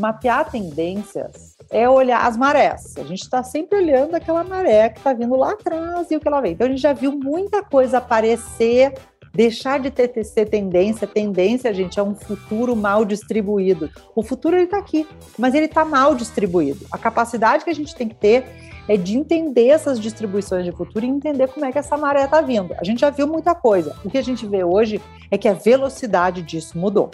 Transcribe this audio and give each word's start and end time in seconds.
mapear 0.00 0.50
tendências 0.50 1.56
é 1.70 1.88
olhar 1.88 2.26
as 2.26 2.36
marés. 2.36 2.96
A 2.96 3.04
gente 3.04 3.22
está 3.22 3.42
sempre 3.42 3.78
olhando 3.78 4.14
aquela 4.14 4.42
maré 4.42 4.88
que 4.88 4.98
está 4.98 5.12
vindo 5.12 5.36
lá 5.36 5.52
atrás 5.52 6.10
e 6.10 6.16
o 6.16 6.20
que 6.20 6.26
ela 6.26 6.40
vem. 6.40 6.52
Então 6.52 6.66
a 6.66 6.70
gente 6.70 6.82
já 6.82 6.92
viu 6.92 7.12
muita 7.12 7.62
coisa 7.62 7.98
aparecer, 7.98 8.94
deixar 9.32 9.78
de 9.78 9.90
ter, 9.90 10.24
ser 10.24 10.48
tendência. 10.48 11.06
Tendência, 11.06 11.72
gente, 11.72 12.00
é 12.00 12.02
um 12.02 12.14
futuro 12.14 12.74
mal 12.74 13.04
distribuído. 13.04 13.88
O 14.16 14.22
futuro 14.22 14.56
ele 14.56 14.64
está 14.64 14.78
aqui, 14.78 15.06
mas 15.38 15.54
ele 15.54 15.66
está 15.66 15.84
mal 15.84 16.14
distribuído. 16.14 16.84
A 16.90 16.98
capacidade 16.98 17.62
que 17.62 17.70
a 17.70 17.74
gente 17.74 17.94
tem 17.94 18.08
que 18.08 18.16
ter 18.16 18.44
é 18.88 18.96
de 18.96 19.16
entender 19.16 19.68
essas 19.68 20.00
distribuições 20.00 20.64
de 20.64 20.72
futuro 20.72 21.04
e 21.06 21.08
entender 21.08 21.46
como 21.48 21.64
é 21.64 21.70
que 21.70 21.78
essa 21.78 21.96
maré 21.96 22.24
está 22.24 22.40
vindo. 22.40 22.74
A 22.76 22.82
gente 22.82 23.00
já 23.00 23.10
viu 23.10 23.28
muita 23.28 23.54
coisa. 23.54 23.94
O 24.04 24.10
que 24.10 24.18
a 24.18 24.22
gente 24.22 24.44
vê 24.46 24.64
hoje 24.64 25.00
é 25.30 25.38
que 25.38 25.46
a 25.46 25.52
velocidade 25.52 26.42
disso 26.42 26.76
mudou. 26.76 27.10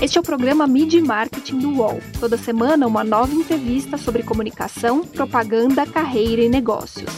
Este 0.00 0.16
é 0.16 0.20
o 0.20 0.22
programa 0.24 0.64
Mid 0.68 0.94
Marketing 1.00 1.58
do 1.58 1.70
UOL. 1.70 1.98
Toda 2.20 2.38
semana, 2.38 2.86
uma 2.86 3.02
nova 3.02 3.34
entrevista 3.34 3.98
sobre 3.98 4.22
comunicação, 4.22 5.04
propaganda, 5.04 5.84
carreira 5.84 6.40
e 6.40 6.48
negócios. 6.48 7.10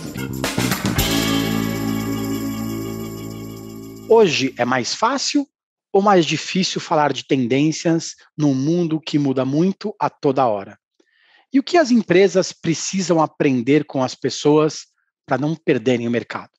Hoje 4.09 4.55
é 4.57 4.65
mais 4.65 4.95
fácil 4.95 5.47
ou 5.93 6.01
mais 6.01 6.25
difícil 6.25 6.81
falar 6.81 7.13
de 7.13 7.27
tendências 7.27 8.17
num 8.37 8.55
mundo 8.55 8.99
que 8.99 9.19
muda 9.19 9.45
muito 9.45 9.95
a 10.01 10.09
toda 10.09 10.47
hora? 10.47 10.79
E 11.53 11.59
o 11.61 11.63
que 11.63 11.77
as 11.77 11.91
empresas 11.91 12.51
precisam 12.51 13.21
aprender 13.21 13.85
com 13.85 14.03
as 14.03 14.15
pessoas 14.15 14.87
para 15.27 15.37
não 15.37 15.55
perderem 15.55 16.09
o 16.09 16.11
mercado? 16.11 16.50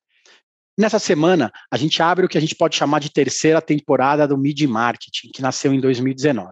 Nessa 0.77 0.99
semana, 0.99 1.51
a 1.69 1.75
gente 1.75 2.01
abre 2.01 2.25
o 2.25 2.29
que 2.29 2.37
a 2.37 2.41
gente 2.41 2.55
pode 2.55 2.77
chamar 2.77 2.99
de 2.99 3.11
terceira 3.11 3.61
temporada 3.61 4.25
do 4.25 4.37
Mid 4.37 4.61
Marketing, 4.63 5.29
que 5.33 5.41
nasceu 5.41 5.73
em 5.73 5.81
2019. 5.81 6.49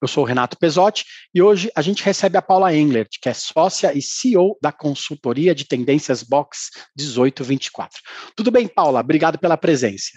Eu 0.00 0.06
sou 0.06 0.22
o 0.22 0.26
Renato 0.26 0.56
Pesotti 0.56 1.04
e 1.34 1.42
hoje 1.42 1.70
a 1.74 1.82
gente 1.82 2.04
recebe 2.04 2.38
a 2.38 2.42
Paula 2.42 2.72
Englert, 2.72 3.08
que 3.20 3.28
é 3.28 3.34
sócia 3.34 3.92
e 3.92 4.00
CEO 4.00 4.56
da 4.62 4.70
consultoria 4.70 5.52
de 5.52 5.66
tendências 5.66 6.22
Box 6.22 6.70
1824. 6.96 8.00
Tudo 8.36 8.52
bem, 8.52 8.68
Paula? 8.68 9.00
Obrigado 9.00 9.36
pela 9.36 9.56
presença. 9.56 10.12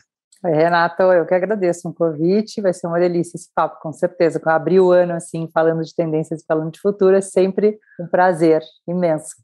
Oi, 0.46 0.52
Renato, 0.52 1.02
eu 1.02 1.26
que 1.26 1.34
agradeço 1.34 1.90
o 1.90 1.94
convite, 1.94 2.62
vai 2.62 2.72
ser 2.72 2.88
uma 2.88 3.00
delícia 3.00 3.36
esse 3.36 3.50
papo, 3.54 3.82
com 3.82 3.92
certeza. 3.92 4.40
Abrir 4.46 4.80
o 4.80 4.92
ano 4.92 5.14
assim, 5.14 5.50
falando 5.52 5.84
de 5.84 5.94
tendências 5.94 6.46
falando 6.48 6.72
de 6.72 6.80
futuro, 6.80 7.16
é 7.16 7.22
sempre 7.22 7.78
um 8.00 8.08
prazer 8.08 8.62
imenso. 8.88 9.36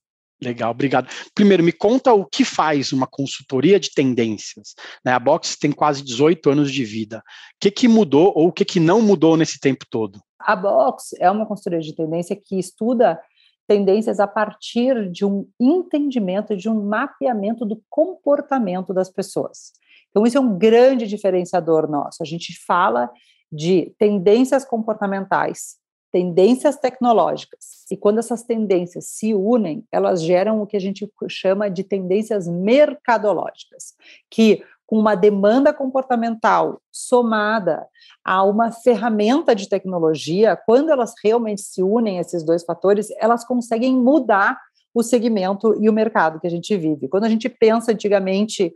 Legal, 0.45 0.71
obrigado. 0.71 1.09
Primeiro, 1.33 1.63
me 1.63 1.71
conta 1.71 2.13
o 2.13 2.25
que 2.25 2.45
faz 2.45 2.93
uma 2.93 3.07
consultoria 3.07 3.79
de 3.79 3.91
tendências. 3.93 4.75
Né? 5.03 5.11
A 5.11 5.19
Box 5.19 5.57
tem 5.57 5.71
quase 5.71 6.03
18 6.03 6.49
anos 6.51 6.71
de 6.71 6.85
vida. 6.85 7.17
O 7.17 7.21
que, 7.59 7.71
que 7.71 7.87
mudou 7.87 8.31
ou 8.35 8.47
o 8.47 8.51
que, 8.51 8.63
que 8.63 8.79
não 8.79 9.01
mudou 9.01 9.35
nesse 9.35 9.59
tempo 9.59 9.85
todo? 9.89 10.19
A 10.39 10.55
Box 10.55 11.15
é 11.19 11.29
uma 11.29 11.45
consultoria 11.45 11.79
de 11.79 11.95
tendência 11.95 12.35
que 12.35 12.59
estuda 12.59 13.19
tendências 13.67 14.19
a 14.19 14.27
partir 14.27 15.09
de 15.09 15.25
um 15.25 15.47
entendimento, 15.59 16.55
de 16.55 16.69
um 16.69 16.85
mapeamento 16.85 17.65
do 17.65 17.81
comportamento 17.89 18.93
das 18.93 19.09
pessoas. 19.09 19.71
Então, 20.09 20.25
isso 20.25 20.37
é 20.37 20.41
um 20.41 20.57
grande 20.57 21.07
diferenciador 21.07 21.89
nosso. 21.89 22.21
A 22.21 22.25
gente 22.25 22.53
fala 22.65 23.09
de 23.51 23.93
tendências 23.97 24.63
comportamentais, 24.63 25.77
tendências 26.15 26.77
tecnológicas. 26.77 27.83
E 27.91 27.97
quando 27.97 28.19
essas 28.19 28.41
tendências 28.41 29.03
se 29.07 29.33
unem, 29.33 29.83
elas 29.91 30.23
geram 30.23 30.61
o 30.61 30.65
que 30.65 30.77
a 30.77 30.79
gente 30.79 31.11
chama 31.27 31.69
de 31.69 31.83
tendências 31.83 32.47
mercadológicas, 32.47 33.95
que 34.29 34.63
com 34.87 34.97
uma 34.97 35.13
demanda 35.13 35.73
comportamental 35.73 36.79
somada 36.89 37.85
a 38.23 38.43
uma 38.43 38.71
ferramenta 38.71 39.53
de 39.53 39.67
tecnologia, 39.67 40.55
quando 40.55 40.89
elas 40.89 41.13
realmente 41.21 41.59
se 41.59 41.83
unem 41.83 42.17
esses 42.17 42.43
dois 42.43 42.63
fatores, 42.63 43.09
elas 43.19 43.43
conseguem 43.43 43.93
mudar 43.93 44.57
o 44.93 45.03
segmento 45.03 45.75
e 45.83 45.89
o 45.89 45.93
mercado 45.93 46.39
que 46.39 46.47
a 46.47 46.49
gente 46.49 46.77
vive. 46.77 47.09
Quando 47.09 47.25
a 47.25 47.29
gente 47.29 47.49
pensa 47.49 47.91
antigamente 47.91 48.71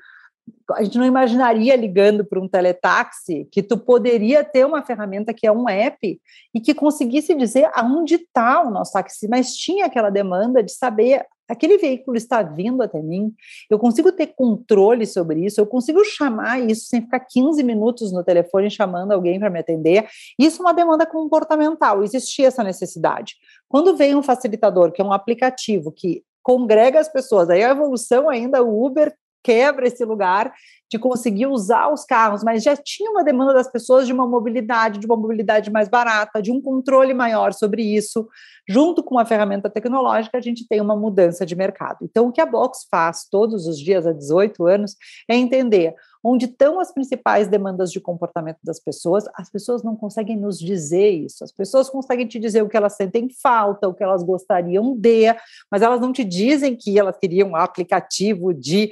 a 0.71 0.83
gente 0.83 0.97
não 0.97 1.05
imaginaria 1.05 1.75
ligando 1.75 2.25
para 2.25 2.39
um 2.39 2.47
teletaxi 2.47 3.47
que 3.51 3.63
tu 3.63 3.77
poderia 3.77 4.43
ter 4.43 4.65
uma 4.65 4.83
ferramenta 4.83 5.33
que 5.33 5.47
é 5.47 5.51
um 5.51 5.67
app 5.67 6.21
e 6.53 6.59
que 6.59 6.73
conseguisse 6.73 7.35
dizer 7.35 7.69
aonde 7.73 8.15
está 8.15 8.61
o 8.61 8.69
nosso 8.69 8.93
táxi, 8.93 9.27
mas 9.27 9.55
tinha 9.55 9.85
aquela 9.85 10.09
demanda 10.09 10.63
de 10.63 10.71
saber 10.71 11.25
aquele 11.49 11.79
veículo 11.79 12.15
está 12.15 12.43
vindo 12.43 12.83
até 12.83 13.01
mim, 13.01 13.33
eu 13.69 13.79
consigo 13.79 14.11
ter 14.11 14.27
controle 14.27 15.05
sobre 15.07 15.43
isso, 15.43 15.59
eu 15.59 15.65
consigo 15.65 16.05
chamar 16.05 16.59
isso 16.59 16.85
sem 16.85 17.01
ficar 17.01 17.19
15 17.21 17.63
minutos 17.63 18.11
no 18.11 18.23
telefone 18.23 18.69
chamando 18.69 19.11
alguém 19.11 19.39
para 19.39 19.49
me 19.49 19.59
atender. 19.59 20.07
Isso 20.37 20.61
é 20.61 20.65
uma 20.65 20.73
demanda 20.73 21.07
comportamental, 21.07 22.03
existia 22.03 22.47
essa 22.47 22.63
necessidade. 22.63 23.35
Quando 23.67 23.97
vem 23.97 24.15
um 24.15 24.21
facilitador, 24.21 24.91
que 24.91 25.01
é 25.01 25.05
um 25.05 25.11
aplicativo 25.11 25.91
que 25.91 26.23
congrega 26.43 26.99
as 26.99 27.09
pessoas, 27.09 27.49
aí 27.49 27.63
a 27.63 27.71
evolução 27.71 28.29
ainda, 28.29 28.63
o 28.63 28.85
Uber 28.85 29.13
quebra 29.43 29.87
esse 29.87 30.03
lugar 30.05 30.53
de 30.91 30.97
conseguir 30.97 31.45
usar 31.45 31.91
os 31.93 32.03
carros, 32.03 32.43
mas 32.43 32.63
já 32.63 32.75
tinha 32.75 33.11
uma 33.11 33.23
demanda 33.23 33.53
das 33.53 33.71
pessoas 33.71 34.07
de 34.07 34.13
uma 34.13 34.27
mobilidade, 34.27 34.99
de 34.99 35.05
uma 35.05 35.15
mobilidade 35.15 35.69
mais 35.71 35.87
barata, 35.87 36.41
de 36.41 36.51
um 36.51 36.59
controle 36.59 37.13
maior 37.13 37.53
sobre 37.53 37.83
isso. 37.83 38.27
Junto 38.67 39.03
com 39.03 39.19
a 39.19 39.25
ferramenta 39.25 39.69
tecnológica, 39.69 40.37
a 40.37 40.41
gente 40.41 40.67
tem 40.67 40.81
uma 40.81 40.95
mudança 40.95 41.45
de 41.45 41.55
mercado. 41.55 41.99
Então, 42.01 42.27
o 42.27 42.31
que 42.31 42.41
a 42.41 42.45
Box 42.45 42.87
faz 42.89 43.27
todos 43.29 43.67
os 43.67 43.79
dias 43.79 44.07
há 44.07 44.11
18 44.11 44.65
anos 44.65 44.95
é 45.29 45.35
entender 45.35 45.93
onde 46.23 46.45
estão 46.45 46.79
as 46.79 46.91
principais 46.91 47.47
demandas 47.47 47.91
de 47.91 47.99
comportamento 47.99 48.59
das 48.63 48.79
pessoas. 48.79 49.25
As 49.35 49.49
pessoas 49.49 49.83
não 49.83 49.95
conseguem 49.95 50.37
nos 50.37 50.57
dizer 50.59 51.09
isso. 51.11 51.43
As 51.43 51.51
pessoas 51.51 51.89
conseguem 51.89 52.27
te 52.27 52.39
dizer 52.39 52.63
o 52.63 52.67
que 52.67 52.75
elas 52.75 52.95
sentem 52.95 53.29
falta, 53.41 53.87
o 53.87 53.93
que 53.93 54.03
elas 54.03 54.23
gostariam 54.23 54.95
de, 54.97 55.33
mas 55.71 55.81
elas 55.81 56.01
não 56.01 56.11
te 56.11 56.23
dizem 56.23 56.75
que 56.75 56.97
elas 56.99 57.17
queriam 57.17 57.49
um 57.49 57.55
aplicativo 57.55 58.53
de 58.53 58.91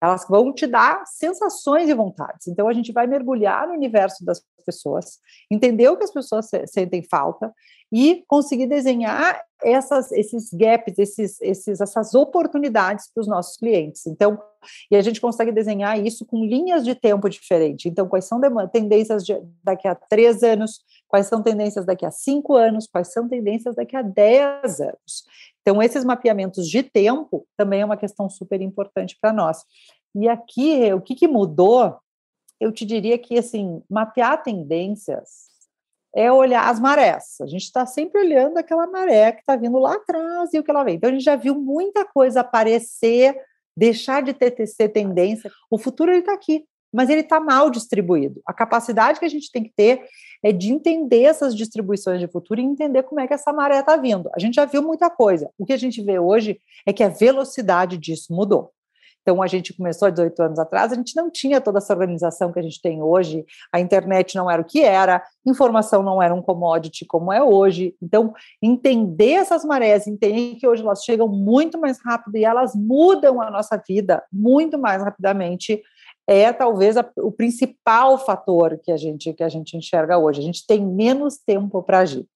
elas 0.00 0.26
vão 0.28 0.52
te 0.52 0.66
dar 0.66 1.02
sensações 1.06 1.88
e 1.88 1.94
vontades. 1.94 2.46
Então, 2.46 2.68
a 2.68 2.72
gente 2.72 2.92
vai 2.92 3.06
mergulhar 3.06 3.66
no 3.66 3.74
universo 3.74 4.24
das 4.24 4.42
pessoas, 4.64 5.18
entender 5.50 5.88
o 5.88 5.96
que 5.96 6.04
as 6.04 6.12
pessoas 6.12 6.48
sentem 6.66 7.02
falta 7.02 7.52
e 7.90 8.22
conseguir 8.28 8.66
desenhar 8.66 9.42
essas, 9.62 10.12
esses 10.12 10.52
gaps, 10.52 10.98
esses, 10.98 11.40
esses, 11.40 11.80
essas 11.80 12.14
oportunidades 12.14 13.10
para 13.12 13.22
os 13.22 13.26
nossos 13.26 13.56
clientes. 13.56 14.06
Então, 14.06 14.38
e 14.90 14.96
a 14.96 15.00
gente 15.00 15.20
consegue 15.20 15.50
desenhar 15.50 15.98
isso 16.04 16.26
com 16.26 16.44
linhas 16.44 16.84
de 16.84 16.94
tempo 16.94 17.28
diferentes. 17.28 17.86
Então, 17.86 18.06
quais 18.06 18.26
são 18.26 18.40
tendências 18.70 19.24
de, 19.24 19.40
daqui 19.64 19.88
a 19.88 19.94
três 19.94 20.42
anos, 20.42 20.80
quais 21.08 21.26
são 21.26 21.42
tendências 21.42 21.84
daqui 21.84 22.04
a 22.06 22.10
cinco 22.10 22.54
anos, 22.54 22.86
quais 22.86 23.12
são 23.12 23.28
tendências 23.28 23.74
daqui 23.74 23.96
a 23.96 24.02
dez 24.02 24.80
anos. 24.80 25.24
Então, 25.62 25.82
esses 25.82 26.04
mapeamentos 26.04 26.68
de 26.68 26.82
tempo 26.82 27.46
também 27.56 27.80
é 27.80 27.84
uma 27.84 27.96
questão 27.96 28.28
super 28.28 28.60
importante 28.60 29.16
para 29.20 29.32
nós. 29.32 29.64
E 30.14 30.28
aqui, 30.28 30.92
o 30.92 31.00
que, 31.00 31.14
que 31.14 31.26
mudou? 31.26 31.96
Eu 32.60 32.72
te 32.72 32.84
diria 32.84 33.18
que, 33.18 33.38
assim, 33.38 33.82
mapear 33.90 34.42
tendências 34.42 35.48
é 36.14 36.30
olhar 36.32 36.68
as 36.68 36.80
marés. 36.80 37.36
A 37.40 37.46
gente 37.46 37.62
está 37.62 37.86
sempre 37.86 38.20
olhando 38.20 38.58
aquela 38.58 38.86
maré 38.86 39.32
que 39.32 39.40
está 39.40 39.56
vindo 39.56 39.78
lá 39.78 39.94
atrás 39.94 40.52
e 40.52 40.58
o 40.58 40.64
que 40.64 40.70
ela 40.70 40.84
vem. 40.84 40.96
Então, 40.96 41.10
a 41.10 41.12
gente 41.12 41.24
já 41.24 41.36
viu 41.36 41.54
muita 41.54 42.04
coisa 42.04 42.40
aparecer, 42.40 43.36
deixar 43.76 44.22
de 44.22 44.34
ter, 44.34 44.50
ter 44.50 44.88
tendência. 44.88 45.50
O 45.70 45.78
futuro 45.78 46.10
está 46.12 46.32
aqui 46.32 46.66
mas 46.92 47.10
ele 47.10 47.20
está 47.20 47.40
mal 47.40 47.70
distribuído. 47.70 48.40
A 48.46 48.52
capacidade 48.52 49.18
que 49.18 49.24
a 49.24 49.30
gente 49.30 49.50
tem 49.50 49.62
que 49.62 49.72
ter 49.74 50.02
é 50.42 50.52
de 50.52 50.72
entender 50.72 51.22
essas 51.22 51.54
distribuições 51.54 52.20
de 52.20 52.28
futuro 52.28 52.60
e 52.60 52.64
entender 52.64 53.02
como 53.02 53.20
é 53.20 53.26
que 53.26 53.34
essa 53.34 53.52
maré 53.52 53.80
está 53.80 53.96
vindo. 53.96 54.30
A 54.34 54.38
gente 54.38 54.54
já 54.54 54.64
viu 54.64 54.82
muita 54.82 55.10
coisa. 55.10 55.50
O 55.58 55.66
que 55.66 55.72
a 55.72 55.76
gente 55.76 56.02
vê 56.02 56.18
hoje 56.18 56.60
é 56.86 56.92
que 56.92 57.02
a 57.02 57.08
velocidade 57.08 57.98
disso 57.98 58.32
mudou. 58.32 58.72
Então, 59.28 59.42
a 59.42 59.46
gente 59.46 59.74
começou 59.74 60.08
há 60.08 60.10
18 60.10 60.42
anos 60.42 60.58
atrás, 60.58 60.90
a 60.90 60.94
gente 60.94 61.14
não 61.14 61.30
tinha 61.30 61.60
toda 61.60 61.76
essa 61.76 61.92
organização 61.92 62.50
que 62.50 62.58
a 62.58 62.62
gente 62.62 62.80
tem 62.80 63.02
hoje, 63.02 63.44
a 63.70 63.78
internet 63.78 64.34
não 64.34 64.50
era 64.50 64.62
o 64.62 64.64
que 64.64 64.80
era, 64.80 65.22
informação 65.44 66.02
não 66.02 66.22
era 66.22 66.34
um 66.34 66.40
commodity 66.40 67.04
como 67.04 67.30
é 67.30 67.42
hoje. 67.42 67.94
Então, 68.00 68.32
entender 68.62 69.32
essas 69.32 69.66
marés, 69.66 70.06
entender 70.06 70.54
que 70.54 70.66
hoje 70.66 70.82
elas 70.82 71.04
chegam 71.04 71.28
muito 71.28 71.78
mais 71.78 71.98
rápido 72.02 72.38
e 72.38 72.44
elas 72.44 72.74
mudam 72.74 73.42
a 73.42 73.50
nossa 73.50 73.78
vida 73.86 74.24
muito 74.32 74.78
mais 74.78 75.02
rapidamente 75.02 75.82
é 76.28 76.52
talvez 76.52 76.98
a, 76.98 77.10
o 77.16 77.32
principal 77.32 78.18
fator 78.18 78.78
que 78.84 78.92
a 78.92 78.96
gente 78.98 79.32
que 79.32 79.42
a 79.42 79.48
gente 79.48 79.76
enxerga 79.76 80.18
hoje. 80.18 80.40
A 80.40 80.44
gente 80.44 80.66
tem 80.66 80.84
menos 80.84 81.38
tempo 81.38 81.82
para 81.82 82.00
agir. 82.00 82.26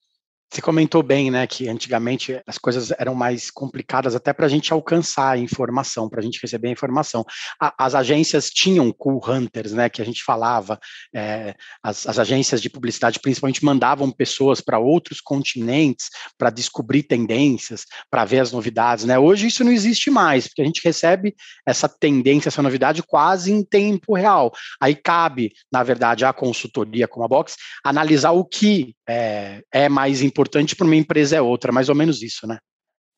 Você 0.52 0.60
comentou 0.60 1.02
bem, 1.02 1.30
né, 1.30 1.46
que 1.46 1.66
antigamente 1.66 2.38
as 2.46 2.58
coisas 2.58 2.92
eram 2.98 3.14
mais 3.14 3.50
complicadas 3.50 4.14
até 4.14 4.34
para 4.34 4.44
a 4.44 4.48
gente 4.50 4.70
alcançar 4.70 5.30
a 5.30 5.38
informação, 5.38 6.10
para 6.10 6.20
a 6.20 6.22
gente 6.22 6.38
receber 6.42 6.68
a 6.68 6.72
informação. 6.72 7.24
A, 7.58 7.72
as 7.86 7.94
agências 7.94 8.50
tinham 8.50 8.92
cool 8.92 9.18
hunters, 9.26 9.72
né, 9.72 9.88
que 9.88 10.02
a 10.02 10.04
gente 10.04 10.22
falava, 10.22 10.78
é, 11.14 11.54
as, 11.82 12.06
as, 12.06 12.18
agências 12.18 12.60
de 12.60 12.68
publicidade 12.68 13.18
principalmente 13.18 13.64
mandavam 13.64 14.10
pessoas 14.10 14.60
para 14.60 14.78
outros 14.78 15.22
continentes 15.22 16.10
para 16.36 16.50
descobrir 16.50 17.04
tendências, 17.04 17.86
para 18.10 18.26
ver 18.26 18.40
as 18.40 18.52
novidades, 18.52 19.06
né. 19.06 19.18
Hoje 19.18 19.46
isso 19.46 19.64
não 19.64 19.72
existe 19.72 20.10
mais, 20.10 20.48
porque 20.48 20.60
a 20.60 20.66
gente 20.66 20.82
recebe 20.84 21.34
essa 21.64 21.88
tendência, 21.88 22.50
essa 22.50 22.60
novidade 22.60 23.02
quase 23.02 23.50
em 23.50 23.64
tempo 23.64 24.14
real. 24.14 24.52
Aí 24.78 24.94
cabe, 24.94 25.50
na 25.72 25.82
verdade, 25.82 26.26
à 26.26 26.32
consultoria 26.34 27.08
como 27.08 27.24
a 27.24 27.28
Box 27.28 27.56
analisar 27.82 28.32
o 28.32 28.44
que 28.44 28.94
é, 29.12 29.84
é 29.84 29.88
mais 29.88 30.22
importante 30.22 30.74
para 30.74 30.86
uma 30.86 30.96
empresa 30.96 31.36
é 31.36 31.42
outra, 31.42 31.72
mais 31.72 31.88
ou 31.88 31.94
menos 31.94 32.22
isso, 32.22 32.46
né? 32.46 32.58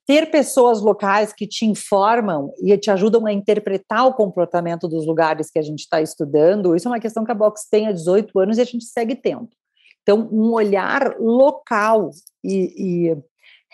ter 0.06 0.30
pessoas 0.30 0.82
locais 0.82 1.32
que 1.32 1.46
te 1.46 1.64
informam 1.64 2.52
e 2.62 2.76
te 2.76 2.90
ajudam 2.90 3.26
a 3.26 3.32
interpretar 3.32 4.06
o 4.06 4.12
comportamento 4.12 4.86
dos 4.86 5.06
lugares 5.06 5.50
que 5.50 5.58
a 5.58 5.62
gente 5.62 5.80
está 5.80 6.00
estudando, 6.00 6.76
isso 6.76 6.86
é 6.86 6.90
uma 6.90 7.00
questão 7.00 7.24
que 7.24 7.32
a 7.32 7.34
Box 7.34 7.68
tem 7.70 7.86
há 7.86 7.92
18 7.92 8.38
anos 8.38 8.58
e 8.58 8.60
a 8.60 8.64
gente 8.64 8.84
segue 8.84 9.16
tendo. 9.16 9.48
Então, 10.02 10.28
um 10.30 10.52
olhar 10.52 11.16
local 11.18 12.10
e, 12.44 13.08
e 13.08 13.16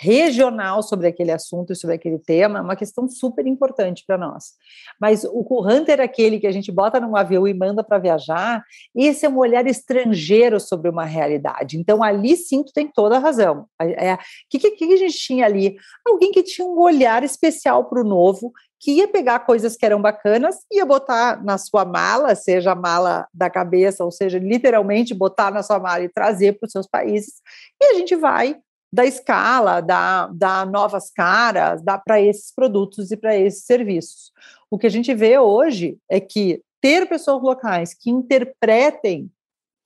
regional 0.03 0.83
sobre 0.83 1.09
aquele 1.09 1.31
assunto 1.31 1.75
e 1.75 1.77
sobre 1.77 1.97
aquele 1.97 2.19
tema 2.19 2.59
é 2.59 2.63
uma 2.63 2.75
questão 2.75 3.07
super 3.07 3.47
importante 3.47 4.03
para 4.07 4.17
nós. 4.17 4.55
Mas 4.99 5.25
o 5.25 5.45
Hunter, 5.63 6.01
aquele 6.01 6.41
que 6.41 6.47
a 6.47 6.53
gente 6.53 6.73
bota 6.73 6.99
num 6.99 7.15
avião 7.15 7.47
e 7.47 7.53
manda 7.53 7.85
para 7.85 7.99
viajar, 7.99 8.65
esse 8.97 9.27
é 9.27 9.29
um 9.29 9.37
olhar 9.37 9.67
estrangeiro 9.67 10.59
sobre 10.59 10.89
uma 10.89 11.05
realidade. 11.05 11.77
Então, 11.77 12.03
ali 12.03 12.35
sim, 12.35 12.65
tu 12.65 12.73
tem 12.73 12.91
toda 12.91 13.17
a 13.17 13.19
razão. 13.19 13.67
O 13.79 13.85
é, 13.85 14.19
que, 14.49 14.59
que, 14.59 14.71
que 14.71 14.95
a 14.95 14.97
gente 14.97 15.19
tinha 15.19 15.45
ali? 15.45 15.77
Alguém 16.07 16.33
que 16.33 16.43
tinha 16.43 16.67
um 16.67 16.81
olhar 16.81 17.23
especial 17.23 17.85
para 17.85 18.01
o 18.01 18.05
novo, 18.05 18.53
que 18.81 18.93
ia 18.93 19.07
pegar 19.07 19.41
coisas 19.41 19.77
que 19.77 19.85
eram 19.85 20.01
bacanas, 20.01 20.57
ia 20.73 20.87
botar 20.87 21.45
na 21.45 21.59
sua 21.59 21.85
mala, 21.85 22.35
seja 22.35 22.73
a 22.73 22.75
mala 22.75 23.29
da 23.35 23.51
cabeça, 23.51 24.03
ou 24.03 24.11
seja, 24.11 24.39
literalmente 24.39 25.13
botar 25.13 25.51
na 25.51 25.63
sua 25.63 25.79
mala 25.79 26.03
e 26.03 26.09
trazer 26.09 26.59
para 26.59 26.67
os 26.67 26.73
seus 26.73 26.87
países, 26.87 27.35
e 27.79 27.85
a 27.85 27.95
gente 27.97 28.17
vai 28.17 28.57
da 28.93 29.05
escala, 29.05 29.81
da, 29.81 30.27
da 30.29 30.67
novas 30.67 31.11
caras, 31.11 31.83
dá 31.83 31.97
para 31.99 32.21
esses 32.21 32.53
produtos 32.53 33.11
e 33.11 33.17
para 33.17 33.37
esses 33.37 33.65
serviços. 33.65 34.33
O 34.71 34.79
que 34.79 34.87
a 34.87 34.91
gente 34.91 35.15
vê 35.15 35.39
hoje 35.39 35.99
é 36.09 36.19
que 36.19 36.63
ter 36.81 37.09
pessoas 37.09 37.43
locais 37.43 37.95
que 37.95 38.11
interpretem 38.11 39.31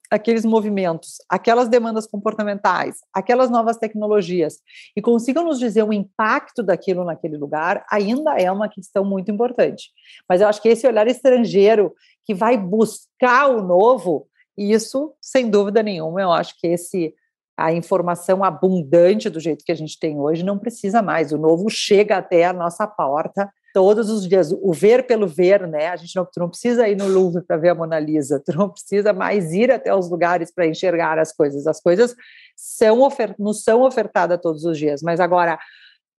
aqueles 0.09 0.45
movimentos, 0.45 1.17
aquelas 1.27 1.67
demandas 1.67 2.07
comportamentais, 2.07 2.97
aquelas 3.13 3.49
novas 3.49 3.77
tecnologias 3.77 4.59
e 4.95 5.01
consigam 5.01 5.43
nos 5.43 5.59
dizer 5.59 5.83
o 5.83 5.93
impacto 5.93 6.63
daquilo 6.63 7.03
naquele 7.03 7.37
lugar, 7.37 7.85
ainda 7.91 8.35
é 8.37 8.51
uma 8.51 8.69
questão 8.69 9.03
muito 9.03 9.31
importante. 9.31 9.89
Mas 10.29 10.41
eu 10.41 10.47
acho 10.47 10.61
que 10.61 10.69
esse 10.69 10.87
olhar 10.87 11.07
estrangeiro 11.07 11.93
que 12.23 12.33
vai 12.33 12.57
buscar 12.57 13.47
o 13.47 13.61
novo, 13.61 14.27
isso, 14.57 15.13
sem 15.19 15.49
dúvida 15.49 15.83
nenhuma, 15.83 16.21
eu 16.21 16.31
acho 16.31 16.55
que 16.59 16.67
esse 16.67 17.13
a 17.57 17.71
informação 17.71 18.43
abundante 18.43 19.29
do 19.29 19.39
jeito 19.39 19.63
que 19.63 19.71
a 19.71 19.75
gente 19.75 19.97
tem 19.99 20.19
hoje 20.19 20.43
não 20.43 20.59
precisa 20.59 21.01
mais. 21.01 21.31
O 21.31 21.37
novo 21.37 21.69
chega 21.69 22.17
até 22.17 22.45
a 22.45 22.53
nossa 22.53 22.85
porta 22.85 23.49
todos 23.73 24.09
os 24.09 24.27
dias. 24.27 24.51
O 24.51 24.73
ver 24.73 25.05
pelo 25.05 25.27
ver, 25.27 25.67
né? 25.67 25.87
A 25.87 25.95
gente 25.95 26.15
não, 26.15 26.27
não 26.37 26.49
precisa 26.49 26.87
ir 26.87 26.95
no 26.95 27.07
Louvre 27.07 27.43
para 27.43 27.57
ver 27.57 27.69
a 27.69 27.75
Mona 27.75 27.99
Lisa, 27.99 28.41
tu 28.45 28.55
não 28.57 28.69
precisa 28.69 29.13
mais 29.13 29.53
ir 29.53 29.71
até 29.71 29.93
os 29.93 30.09
lugares 30.09 30.51
para 30.53 30.67
enxergar 30.67 31.17
as 31.17 31.31
coisas. 31.33 31.65
As 31.65 31.81
coisas 31.81 32.15
são 32.55 33.01
ofert, 33.01 33.35
nos 33.39 33.63
são 33.63 33.81
ofertadas 33.83 34.39
todos 34.41 34.65
os 34.65 34.77
dias, 34.77 35.01
mas 35.01 35.19
agora 35.19 35.57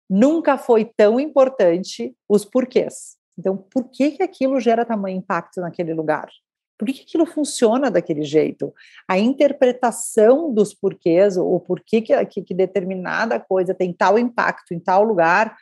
nunca 0.09 0.57
foi 0.57 0.85
tão 0.85 1.19
importante 1.21 2.15
os 2.29 2.45
porquês. 2.45 3.17
Então, 3.39 3.57
por 3.57 3.91
que, 3.91 4.13
que 4.13 4.23
aquilo 4.23 4.59
gera 4.61 4.85
tamanho 4.85 5.19
impacto 5.19 5.61
naquele 5.61 5.93
lugar? 5.93 6.29
Por 6.79 6.87
que 6.87 7.03
aquilo 7.03 7.27
funciona 7.27 7.91
daquele 7.91 8.23
jeito? 8.23 8.73
A 9.09 9.19
interpretação 9.19 10.53
dos 10.53 10.75
porquês, 10.75 11.37
ou 11.37 11.59
porquê 11.59 12.01
que, 12.01 12.25
que, 12.27 12.43
que 12.43 12.55
determinada 12.55 13.41
coisa 13.41 13.75
tem 13.75 13.93
tal 13.93 14.19
impacto 14.19 14.75
em 14.75 14.79
tal 14.79 15.03
lugar, 15.03 15.57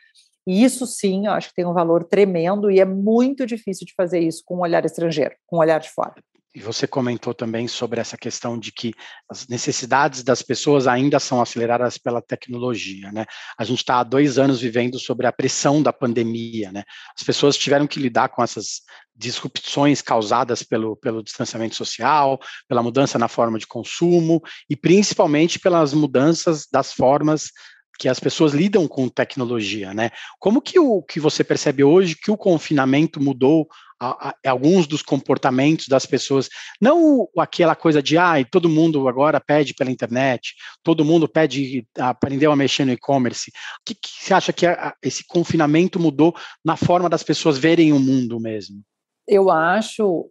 e 0.47 0.63
isso 0.63 0.85
sim, 0.85 1.25
eu 1.25 1.31
acho 1.31 1.49
que 1.49 1.55
tem 1.55 1.65
um 1.65 1.73
valor 1.73 2.03
tremendo 2.03 2.69
e 2.69 2.79
é 2.79 2.85
muito 2.85 3.45
difícil 3.45 3.85
de 3.85 3.93
fazer 3.95 4.19
isso 4.19 4.43
com 4.45 4.57
um 4.57 4.61
olhar 4.61 4.85
estrangeiro, 4.85 5.35
com 5.47 5.57
um 5.57 5.59
olhar 5.59 5.79
de 5.79 5.89
fora. 5.89 6.13
E 6.55 6.61
você 6.61 6.87
comentou 6.87 7.33
também 7.33 7.67
sobre 7.67 7.99
essa 7.99 8.15
questão 8.15 8.57
de 8.57 8.71
que 8.71 8.93
as 9.29 9.45
necessidades 9.45 10.23
das 10.23 10.41
pessoas 10.41 10.87
ainda 10.87 11.19
são 11.19 11.41
aceleradas 11.41 11.97
pela 11.97 12.21
tecnologia, 12.21 13.11
né? 13.11 13.25
A 13.57 13.65
gente 13.65 13.79
está 13.79 13.99
há 13.99 14.03
dois 14.03 14.39
anos 14.39 14.61
vivendo 14.61 14.97
sobre 14.97 15.27
a 15.27 15.33
pressão 15.33 15.83
da 15.83 15.91
pandemia, 15.91 16.71
né? 16.71 16.83
As 17.13 17.23
pessoas 17.23 17.57
tiveram 17.57 17.85
que 17.85 17.99
lidar 17.99 18.29
com 18.29 18.41
essas 18.41 18.83
disrupções 19.13 20.01
causadas 20.01 20.63
pelo, 20.63 20.95
pelo 20.95 21.21
distanciamento 21.21 21.75
social, 21.75 22.39
pela 22.69 22.81
mudança 22.81 23.19
na 23.19 23.27
forma 23.27 23.59
de 23.59 23.67
consumo 23.67 24.41
e 24.69 24.77
principalmente 24.77 25.59
pelas 25.59 25.93
mudanças 25.93 26.67
das 26.71 26.93
formas 26.93 27.51
que 27.99 28.09
as 28.09 28.19
pessoas 28.19 28.53
lidam 28.53 28.87
com 28.87 29.09
tecnologia, 29.09 29.93
né? 29.93 30.11
Como 30.39 30.61
que 30.61 30.79
o 30.79 31.01
que 31.01 31.19
você 31.19 31.43
percebe 31.43 31.83
hoje 31.83 32.15
que 32.15 32.31
o 32.31 32.37
confinamento 32.37 33.21
mudou 33.21 33.67
a, 33.99 34.29
a, 34.29 34.49
alguns 34.49 34.87
dos 34.87 35.01
comportamentos 35.01 35.87
das 35.87 36.05
pessoas, 36.05 36.49
não 36.81 37.27
aquela 37.37 37.75
coisa 37.75 38.01
de 38.01 38.17
ah, 38.17 38.33
todo 38.49 38.69
mundo 38.69 39.07
agora 39.07 39.39
pede 39.39 39.73
pela 39.73 39.91
internet, 39.91 40.53
todo 40.83 41.05
mundo 41.05 41.27
pede 41.27 41.87
aprendeu 41.97 42.51
a 42.51 42.55
mexer 42.55 42.85
no 42.85 42.91
e-commerce. 42.91 43.49
O 43.49 43.83
que, 43.85 43.95
que, 43.95 44.09
você 44.23 44.33
acha 44.33 44.53
que 44.53 44.65
a, 44.65 44.93
esse 45.03 45.25
confinamento 45.25 45.99
mudou 45.99 46.35
na 46.63 46.75
forma 46.75 47.09
das 47.09 47.23
pessoas 47.23 47.57
verem 47.57 47.93
o 47.93 47.99
mundo 47.99 48.39
mesmo? 48.39 48.81
Eu 49.27 49.49
acho 49.49 50.29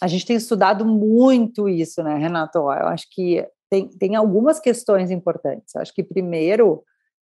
a 0.00 0.06
gente 0.06 0.26
tem 0.26 0.36
estudado 0.36 0.84
muito 0.84 1.68
isso, 1.68 2.02
né, 2.02 2.16
Renato? 2.18 2.58
Eu 2.58 2.88
acho 2.88 3.06
que 3.10 3.46
tem, 3.70 3.88
tem 3.88 4.16
algumas 4.16 4.60
questões 4.60 5.10
importantes. 5.10 5.74
Acho 5.76 5.94
que, 5.94 6.02
primeiro, 6.02 6.84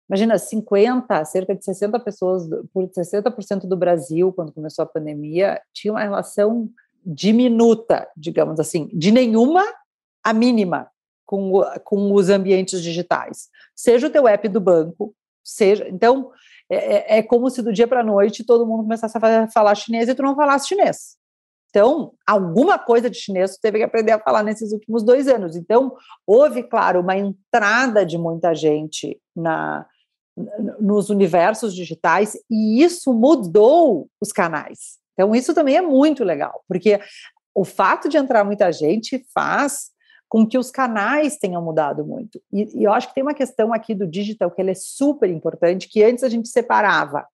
imagina, 0.09 0.37
50, 0.37 1.23
cerca 1.25 1.55
de 1.55 1.63
60 1.63 1.99
pessoas, 1.99 2.49
por 2.73 2.89
60% 2.89 3.67
do 3.67 3.77
Brasil, 3.77 4.33
quando 4.33 4.51
começou 4.51 4.83
a 4.83 4.87
pandemia, 4.87 5.61
tinha 5.71 5.93
uma 5.93 6.01
relação 6.01 6.69
diminuta, 7.05 8.07
digamos 8.17 8.59
assim, 8.59 8.89
de 8.91 9.11
nenhuma 9.11 9.63
a 10.23 10.33
mínima 10.33 10.89
com, 11.25 11.61
com 11.83 12.13
os 12.13 12.29
ambientes 12.29 12.81
digitais. 12.81 13.49
Seja 13.75 14.07
o 14.07 14.09
teu 14.09 14.27
app 14.27 14.47
do 14.49 14.59
banco, 14.59 15.15
seja. 15.43 15.87
Então, 15.87 16.31
é, 16.69 17.17
é, 17.17 17.19
é 17.19 17.23
como 17.23 17.49
se 17.49 17.61
do 17.61 17.71
dia 17.71 17.87
para 17.87 18.01
a 18.01 18.03
noite 18.03 18.43
todo 18.43 18.65
mundo 18.65 18.83
começasse 18.83 19.17
a 19.17 19.47
falar 19.47 19.75
chinês 19.75 20.09
e 20.09 20.15
tu 20.15 20.23
não 20.23 20.35
falasse 20.35 20.69
chinês. 20.69 21.19
Então, 21.69 22.13
alguma 22.25 22.79
coisa 22.79 23.09
de 23.09 23.17
chinês 23.17 23.51
você 23.51 23.59
teve 23.61 23.77
que 23.77 23.83
aprender 23.83 24.11
a 24.11 24.19
falar 24.19 24.41
nesses 24.43 24.71
últimos 24.73 25.03
dois 25.03 25.27
anos. 25.27 25.55
Então, 25.55 25.95
houve, 26.25 26.63
claro, 26.63 27.01
uma 27.01 27.15
entrada 27.15 28.03
de 28.03 28.17
muita 28.17 28.55
gente 28.55 29.21
na, 29.35 29.85
nos 30.79 31.09
universos 31.09 31.75
digitais 31.75 32.37
e 32.49 32.81
isso 32.83 33.13
mudou 33.13 34.07
os 34.21 34.31
canais. 34.31 34.97
Então, 35.13 35.35
isso 35.35 35.53
também 35.53 35.75
é 35.75 35.81
muito 35.81 36.23
legal, 36.23 36.63
porque 36.67 36.99
o 37.53 37.65
fato 37.65 38.07
de 38.07 38.17
entrar 38.17 38.43
muita 38.43 38.71
gente 38.71 39.25
faz 39.33 39.89
com 40.29 40.47
que 40.47 40.57
os 40.57 40.69
canais 40.69 41.37
tenham 41.37 41.61
mudado 41.61 42.05
muito. 42.05 42.41
E, 42.53 42.79
e 42.79 42.83
eu 42.83 42.93
acho 42.93 43.09
que 43.09 43.15
tem 43.15 43.23
uma 43.23 43.33
questão 43.33 43.73
aqui 43.73 43.95
do 43.95 44.07
digital 44.07 44.51
que 44.51 44.61
é 44.61 44.73
super 44.75 45.29
importante, 45.29 45.89
que 45.89 46.03
antes 46.03 46.23
a 46.23 46.29
gente 46.29 46.47
separava 46.47 47.25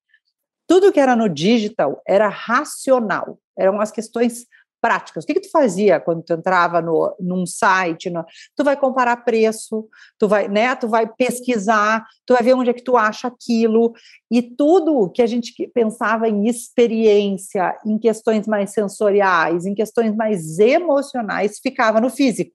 tudo 0.68 0.92
que 0.92 1.00
era 1.00 1.16
no 1.16 1.30
digital 1.30 2.02
era 2.08 2.28
racional, 2.28 3.38
eram 3.58 3.80
as 3.80 3.92
questões 3.92 4.48
práticas. 4.86 5.24
O 5.24 5.28
que, 5.28 5.34
que 5.34 5.40
tu 5.40 5.50
fazia 5.50 6.00
quando 6.00 6.22
tu 6.22 6.32
entrava 6.32 6.80
no, 6.80 7.16
num 7.20 7.44
site? 7.44 8.08
No, 8.12 8.24
tu 8.56 8.64
vai 8.64 8.78
comparar 8.78 9.18
preço, 9.18 9.90
tu 10.20 10.28
vai, 10.28 10.48
né, 10.48 10.76
tu 10.76 10.88
vai 10.88 11.12
pesquisar, 11.12 12.06
tu 12.24 12.36
vai 12.36 12.44
ver 12.44 12.54
onde 12.54 12.70
é 12.70 12.74
que 12.74 12.84
tu 12.84 12.96
acha 12.96 13.28
aquilo, 13.28 13.94
e 14.30 14.44
tudo 14.44 15.10
que 15.10 15.24
a 15.24 15.26
gente 15.26 15.52
pensava 15.74 16.30
em 16.30 16.48
experiência, 16.48 17.76
em 17.84 17.98
questões 17.98 18.46
mais 18.46 18.74
sensoriais, 18.74 19.66
em 19.66 19.74
questões 19.74 20.16
mais 20.16 20.60
emocionais, 20.60 21.58
ficava 21.58 22.00
no 22.00 22.12
físico. 22.12 22.52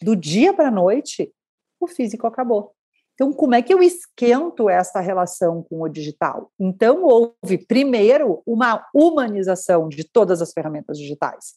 Do 0.00 0.14
dia 0.14 0.54
para 0.54 0.68
a 0.68 0.70
noite, 0.70 1.32
o 1.80 1.88
físico 1.88 2.28
acabou. 2.28 2.75
Então, 3.16 3.32
como 3.32 3.54
é 3.54 3.62
que 3.62 3.72
eu 3.72 3.82
esquento 3.82 4.68
essa 4.68 5.00
relação 5.00 5.64
com 5.68 5.80
o 5.80 5.88
digital? 5.88 6.50
Então, 6.60 7.02
houve, 7.02 7.56
primeiro, 7.66 8.42
uma 8.46 8.86
humanização 8.94 9.88
de 9.88 10.04
todas 10.04 10.42
as 10.42 10.52
ferramentas 10.52 10.98
digitais. 10.98 11.54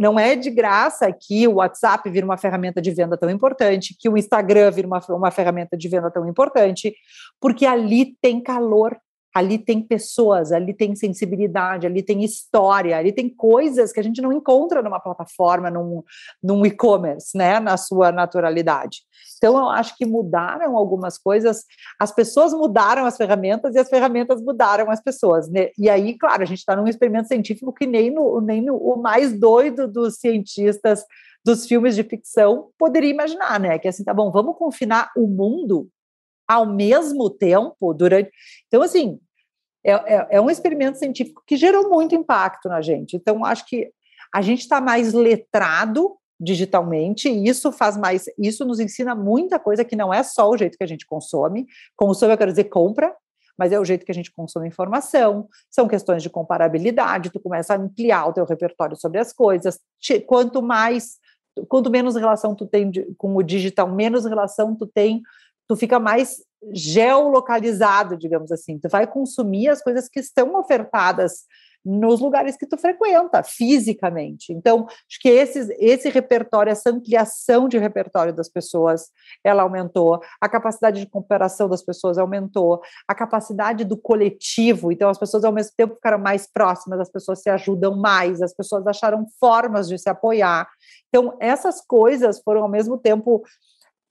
Não 0.00 0.18
é 0.18 0.34
de 0.34 0.50
graça 0.50 1.06
que 1.12 1.46
o 1.46 1.54
WhatsApp 1.54 2.10
vira 2.10 2.26
uma 2.26 2.36
ferramenta 2.36 2.82
de 2.82 2.90
venda 2.90 3.16
tão 3.16 3.30
importante, 3.30 3.96
que 3.96 4.08
o 4.08 4.18
Instagram 4.18 4.72
vira 4.72 4.88
uma, 4.88 5.00
uma 5.10 5.30
ferramenta 5.30 5.76
de 5.76 5.88
venda 5.88 6.10
tão 6.10 6.28
importante, 6.28 6.92
porque 7.40 7.64
ali 7.64 8.16
tem 8.20 8.42
calor 8.42 8.98
ali 9.36 9.58
tem 9.58 9.82
pessoas, 9.82 10.50
ali 10.50 10.72
tem 10.72 10.96
sensibilidade, 10.96 11.86
ali 11.86 12.02
tem 12.02 12.24
história, 12.24 12.96
ali 12.96 13.12
tem 13.12 13.28
coisas 13.28 13.92
que 13.92 14.00
a 14.00 14.02
gente 14.02 14.22
não 14.22 14.32
encontra 14.32 14.80
numa 14.80 14.98
plataforma, 14.98 15.70
num, 15.70 16.02
num 16.42 16.64
e-commerce, 16.64 17.36
né, 17.36 17.60
na 17.60 17.76
sua 17.76 18.10
naturalidade. 18.10 19.02
Então, 19.36 19.58
eu 19.58 19.68
acho 19.68 19.94
que 19.94 20.06
mudaram 20.06 20.74
algumas 20.74 21.18
coisas, 21.18 21.64
as 22.00 22.10
pessoas 22.10 22.54
mudaram 22.54 23.04
as 23.04 23.18
ferramentas 23.18 23.74
e 23.74 23.78
as 23.78 23.90
ferramentas 23.90 24.40
mudaram 24.40 24.90
as 24.90 25.02
pessoas. 25.02 25.50
Né? 25.50 25.68
E 25.76 25.90
aí, 25.90 26.16
claro, 26.16 26.42
a 26.42 26.46
gente 26.46 26.60
está 26.60 26.74
num 26.74 26.88
experimento 26.88 27.28
científico 27.28 27.74
que 27.74 27.86
nem, 27.86 28.10
no, 28.10 28.40
nem 28.40 28.62
no, 28.62 28.74
o 28.74 28.96
mais 28.96 29.38
doido 29.38 29.86
dos 29.86 30.16
cientistas 30.16 31.04
dos 31.44 31.66
filmes 31.66 31.94
de 31.94 32.04
ficção 32.04 32.70
poderia 32.78 33.10
imaginar, 33.10 33.60
né? 33.60 33.78
Que 33.78 33.86
assim, 33.86 34.02
tá 34.02 34.14
bom, 34.14 34.32
vamos 34.32 34.56
confinar 34.56 35.10
o 35.14 35.26
mundo 35.26 35.90
ao 36.48 36.64
mesmo 36.64 37.28
tempo 37.28 37.92
durante. 37.92 38.30
Então, 38.66 38.82
assim, 38.82 39.20
é, 39.86 39.92
é, 39.92 40.26
é 40.32 40.40
um 40.40 40.50
experimento 40.50 40.98
científico 40.98 41.42
que 41.46 41.56
gerou 41.56 41.88
muito 41.88 42.14
impacto 42.14 42.68
na 42.68 42.82
gente. 42.82 43.16
Então, 43.16 43.44
acho 43.44 43.64
que 43.66 43.90
a 44.34 44.42
gente 44.42 44.60
está 44.60 44.80
mais 44.80 45.12
letrado 45.12 46.16
digitalmente, 46.38 47.28
e 47.28 47.48
isso 47.48 47.72
faz 47.72 47.96
mais, 47.96 48.26
isso 48.36 48.64
nos 48.64 48.78
ensina 48.78 49.14
muita 49.14 49.58
coisa 49.58 49.84
que 49.84 49.96
não 49.96 50.12
é 50.12 50.22
só 50.22 50.50
o 50.50 50.56
jeito 50.56 50.76
que 50.76 50.84
a 50.84 50.86
gente 50.86 51.06
consome, 51.06 51.66
consome 51.96 52.34
eu 52.34 52.36
quero 52.36 52.50
dizer 52.50 52.64
compra, 52.64 53.14
mas 53.56 53.72
é 53.72 53.80
o 53.80 53.84
jeito 53.84 54.04
que 54.04 54.12
a 54.12 54.14
gente 54.14 54.30
consome 54.30 54.68
informação, 54.68 55.48
são 55.70 55.88
questões 55.88 56.22
de 56.22 56.28
comparabilidade, 56.28 57.30
tu 57.30 57.40
começa 57.40 57.72
a 57.72 57.78
ampliar 57.78 58.26
o 58.26 58.32
teu 58.34 58.44
repertório 58.44 58.96
sobre 58.96 59.18
as 59.18 59.32
coisas, 59.32 59.78
quanto 60.26 60.60
mais, 60.60 61.16
quanto 61.68 61.90
menos 61.90 62.16
relação 62.16 62.54
tu 62.54 62.66
tem 62.66 62.90
com 63.16 63.34
o 63.34 63.42
digital, 63.42 63.90
menos 63.90 64.26
relação 64.26 64.74
tu 64.74 64.86
tem, 64.86 65.22
tu 65.66 65.74
fica 65.74 65.98
mais 65.98 66.44
geolocalizado, 66.72 68.16
digamos 68.16 68.50
assim, 68.50 68.78
tu 68.78 68.88
vai 68.88 69.06
consumir 69.06 69.68
as 69.68 69.82
coisas 69.82 70.08
que 70.08 70.20
estão 70.20 70.58
ofertadas 70.58 71.44
nos 71.88 72.20
lugares 72.20 72.56
que 72.56 72.66
tu 72.66 72.76
frequenta, 72.76 73.44
fisicamente. 73.44 74.52
Então, 74.52 74.86
acho 74.88 75.20
que 75.20 75.28
esse 75.28 76.08
repertório, 76.08 76.72
essa 76.72 76.90
ampliação 76.90 77.68
de 77.68 77.78
repertório 77.78 78.34
das 78.34 78.48
pessoas, 78.48 79.12
ela 79.44 79.62
aumentou, 79.62 80.20
a 80.40 80.48
capacidade 80.48 80.98
de 80.98 81.06
cooperação 81.06 81.68
das 81.68 81.84
pessoas 81.84 82.18
aumentou, 82.18 82.80
a 83.06 83.14
capacidade 83.14 83.84
do 83.84 83.96
coletivo, 83.96 84.90
então 84.90 85.08
as 85.08 85.16
pessoas 85.16 85.44
ao 85.44 85.52
mesmo 85.52 85.74
tempo 85.76 85.94
ficaram 85.94 86.18
mais 86.18 86.48
próximas, 86.52 86.98
as 86.98 87.08
pessoas 87.08 87.40
se 87.40 87.48
ajudam 87.48 87.96
mais, 87.96 88.42
as 88.42 88.52
pessoas 88.52 88.84
acharam 88.84 89.24
formas 89.38 89.86
de 89.86 89.96
se 89.96 90.10
apoiar. 90.10 90.68
Então, 91.08 91.36
essas 91.38 91.80
coisas 91.80 92.40
foram 92.42 92.62
ao 92.62 92.68
mesmo 92.68 92.98
tempo 92.98 93.44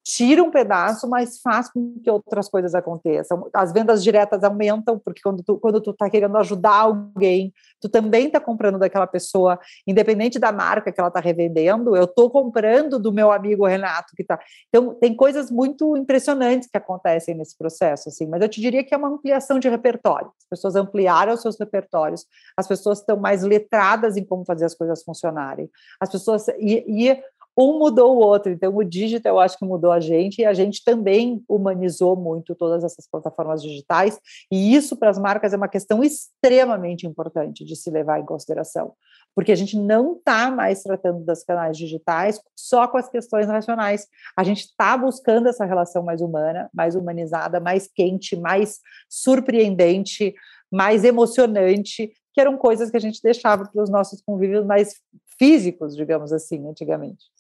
tira 0.05 0.43
um 0.43 0.51
pedaço, 0.51 1.09
mas 1.09 1.41
faz 1.41 1.67
com 1.67 1.99
que 1.99 2.11
outras 2.11 2.47
coisas 2.47 2.75
aconteçam. 2.75 3.49
As 3.51 3.73
vendas 3.73 4.03
diretas 4.03 4.43
aumentam, 4.43 4.99
porque 4.99 5.19
quando 5.19 5.41
tu, 5.41 5.57
quando 5.57 5.81
tu 5.81 5.93
tá 5.93 6.07
querendo 6.07 6.37
ajudar 6.37 6.75
alguém, 6.75 7.51
tu 7.81 7.89
também 7.89 8.27
está 8.27 8.39
comprando 8.39 8.77
daquela 8.77 9.07
pessoa, 9.07 9.59
independente 9.87 10.37
da 10.37 10.51
marca 10.51 10.91
que 10.91 10.99
ela 10.99 11.07
está 11.07 11.19
revendendo, 11.19 11.95
eu 11.95 12.03
estou 12.03 12.29
comprando 12.29 12.99
do 12.99 13.11
meu 13.11 13.31
amigo 13.31 13.65
Renato 13.65 14.13
que 14.15 14.23
tá. 14.23 14.39
Então, 14.69 14.93
tem 14.93 15.15
coisas 15.15 15.49
muito 15.49 15.97
impressionantes 15.97 16.69
que 16.69 16.77
acontecem 16.77 17.33
nesse 17.33 17.57
processo, 17.57 18.09
assim, 18.09 18.27
mas 18.27 18.43
eu 18.43 18.49
te 18.49 18.61
diria 18.61 18.83
que 18.83 18.93
é 18.93 18.97
uma 18.97 19.09
ampliação 19.09 19.57
de 19.57 19.67
repertório. 19.67 20.27
As 20.27 20.47
pessoas 20.49 20.75
ampliaram 20.75 21.33
os 21.33 21.41
seus 21.41 21.59
repertórios, 21.59 22.27
as 22.55 22.67
pessoas 22.67 22.99
estão 22.99 23.17
mais 23.17 23.41
letradas 23.41 24.17
em 24.17 24.23
como 24.23 24.45
fazer 24.45 24.65
as 24.65 24.75
coisas 24.75 25.03
funcionarem. 25.03 25.67
As 25.99 26.11
pessoas 26.11 26.47
e, 26.59 26.85
e 26.87 27.23
um 27.57 27.79
mudou 27.79 28.15
o 28.15 28.19
outro. 28.19 28.51
Então, 28.51 28.75
o 28.75 28.83
digital 28.83 29.35
eu 29.35 29.39
acho 29.39 29.57
que 29.57 29.65
mudou 29.65 29.91
a 29.91 29.99
gente 29.99 30.39
e 30.39 30.45
a 30.45 30.53
gente 30.53 30.83
também 30.83 31.43
humanizou 31.47 32.15
muito 32.15 32.53
todas 32.53 32.83
essas 32.83 33.07
plataformas 33.07 33.61
digitais. 33.61 34.19
E 34.51 34.75
isso 34.75 34.97
para 34.97 35.09
as 35.09 35.17
marcas 35.17 35.53
é 35.53 35.57
uma 35.57 35.67
questão 35.67 36.03
extremamente 36.03 37.07
importante 37.07 37.63
de 37.63 37.75
se 37.75 37.89
levar 37.89 38.19
em 38.19 38.25
consideração, 38.25 38.93
porque 39.33 39.51
a 39.51 39.55
gente 39.55 39.77
não 39.77 40.15
está 40.15 40.51
mais 40.51 40.83
tratando 40.83 41.23
das 41.23 41.43
canais 41.43 41.77
digitais 41.77 42.41
só 42.55 42.87
com 42.87 42.97
as 42.97 43.09
questões 43.09 43.47
racionais. 43.47 44.07
A 44.35 44.43
gente 44.43 44.61
está 44.61 44.97
buscando 44.97 45.47
essa 45.47 45.65
relação 45.65 46.03
mais 46.03 46.21
humana, 46.21 46.69
mais 46.73 46.95
humanizada, 46.95 47.59
mais 47.59 47.87
quente, 47.87 48.35
mais 48.35 48.79
surpreendente, 49.09 50.33
mais 50.71 51.03
emocionante, 51.03 52.11
que 52.33 52.41
eram 52.41 52.57
coisas 52.57 52.91
que 52.91 52.97
a 52.97 52.99
gente 52.99 53.21
deixava 53.21 53.65
para 53.65 53.81
os 53.81 53.89
nossos 53.89 54.21
convívios 54.21 54.65
mais 54.65 54.95
físicos, 55.37 55.95
digamos 55.95 56.33
assim, 56.33 56.67
antigamente. 56.67 57.34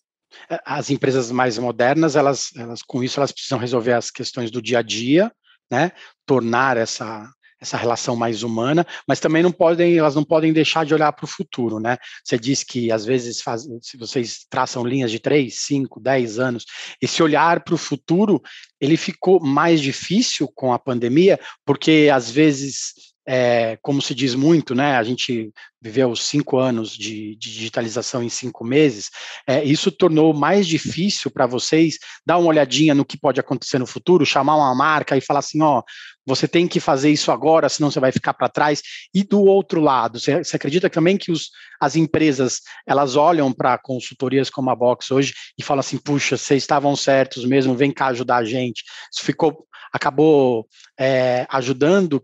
As 0.65 0.89
empresas 0.89 1.31
mais 1.31 1.57
modernas, 1.57 2.15
elas, 2.15 2.49
elas 2.55 2.81
com 2.81 3.03
isso, 3.03 3.19
elas 3.19 3.31
precisam 3.31 3.59
resolver 3.59 3.93
as 3.93 4.11
questões 4.11 4.51
do 4.51 4.61
dia 4.61 4.79
a 4.79 4.81
dia, 4.81 5.31
né? 5.71 5.91
Tornar 6.25 6.77
essa 6.77 7.29
essa 7.59 7.77
relação 7.77 8.15
mais 8.15 8.43
humana, 8.43 8.85
mas 9.07 9.19
também 9.19 9.41
não 9.41 9.51
podem, 9.51 9.97
elas 9.97 10.13
não 10.13 10.23
podem 10.23 10.53
deixar 10.53 10.85
de 10.85 10.93
olhar 10.93 11.11
para 11.13 11.25
o 11.25 11.27
futuro, 11.27 11.79
né? 11.79 11.97
Você 12.23 12.37
diz 12.37 12.63
que 12.63 12.91
às 12.91 13.05
vezes 13.05 13.41
faz, 13.41 13.65
se 13.81 13.97
vocês 13.97 14.45
traçam 14.49 14.85
linhas 14.85 15.09
de 15.09 15.19
3, 15.19 15.53
5, 15.53 15.99
10 15.99 16.39
anos, 16.39 16.65
esse 17.01 17.23
olhar 17.23 17.63
para 17.63 17.73
o 17.73 17.77
futuro, 17.77 18.41
ele 18.79 18.97
ficou 18.97 19.39
mais 19.39 19.81
difícil 19.81 20.47
com 20.53 20.73
a 20.73 20.79
pandemia, 20.79 21.39
porque 21.65 22.09
às 22.13 22.29
vezes 22.29 22.93
é, 23.27 23.77
como 23.81 24.01
se 24.01 24.13
diz 24.13 24.35
muito, 24.35 24.75
né? 24.75 24.95
A 24.95 25.03
gente 25.03 25.51
viveu 25.81 26.15
cinco 26.15 26.57
anos 26.57 26.91
de, 26.91 27.35
de 27.35 27.51
digitalização 27.51 28.23
em 28.23 28.29
cinco 28.29 28.63
meses. 28.63 29.09
É, 29.47 29.63
isso 29.63 29.91
tornou 29.91 30.33
mais 30.33 30.67
difícil 30.67 31.31
para 31.31 31.45
vocês 31.45 31.97
dar 32.25 32.37
uma 32.37 32.49
olhadinha 32.49 32.93
no 32.93 33.05
que 33.05 33.17
pode 33.17 33.39
acontecer 33.39 33.79
no 33.79 33.85
futuro, 33.85 34.25
chamar 34.25 34.55
uma 34.55 34.73
marca 34.75 35.17
e 35.17 35.21
falar 35.21 35.39
assim, 35.39 35.61
ó, 35.61 35.83
você 36.25 36.47
tem 36.47 36.67
que 36.67 36.79
fazer 36.79 37.11
isso 37.11 37.31
agora, 37.31 37.69
senão 37.69 37.91
você 37.91 37.99
vai 37.99 38.11
ficar 38.11 38.33
para 38.33 38.49
trás. 38.49 38.81
E 39.13 39.23
do 39.23 39.43
outro 39.43 39.79
lado, 39.79 40.19
você, 40.19 40.43
você 40.43 40.55
acredita 40.55 40.89
também 40.89 41.17
que 41.17 41.31
os, 41.31 41.49
as 41.79 41.95
empresas 41.95 42.61
elas 42.85 43.15
olham 43.15 43.51
para 43.53 43.77
consultorias 43.77 44.49
como 44.49 44.69
a 44.69 44.75
Box 44.75 45.11
hoje 45.11 45.33
e 45.57 45.63
falam 45.63 45.81
assim, 45.81 45.97
puxa, 45.97 46.37
vocês 46.37 46.63
estavam 46.63 46.95
certos 46.95 47.45
mesmo, 47.45 47.75
vem 47.75 47.91
cá 47.91 48.07
ajudar 48.07 48.37
a 48.37 48.45
gente. 48.45 48.83
Isso 49.11 49.23
ficou 49.23 49.65
acabou 49.93 50.67
é, 50.99 51.47
ajudando 51.49 52.21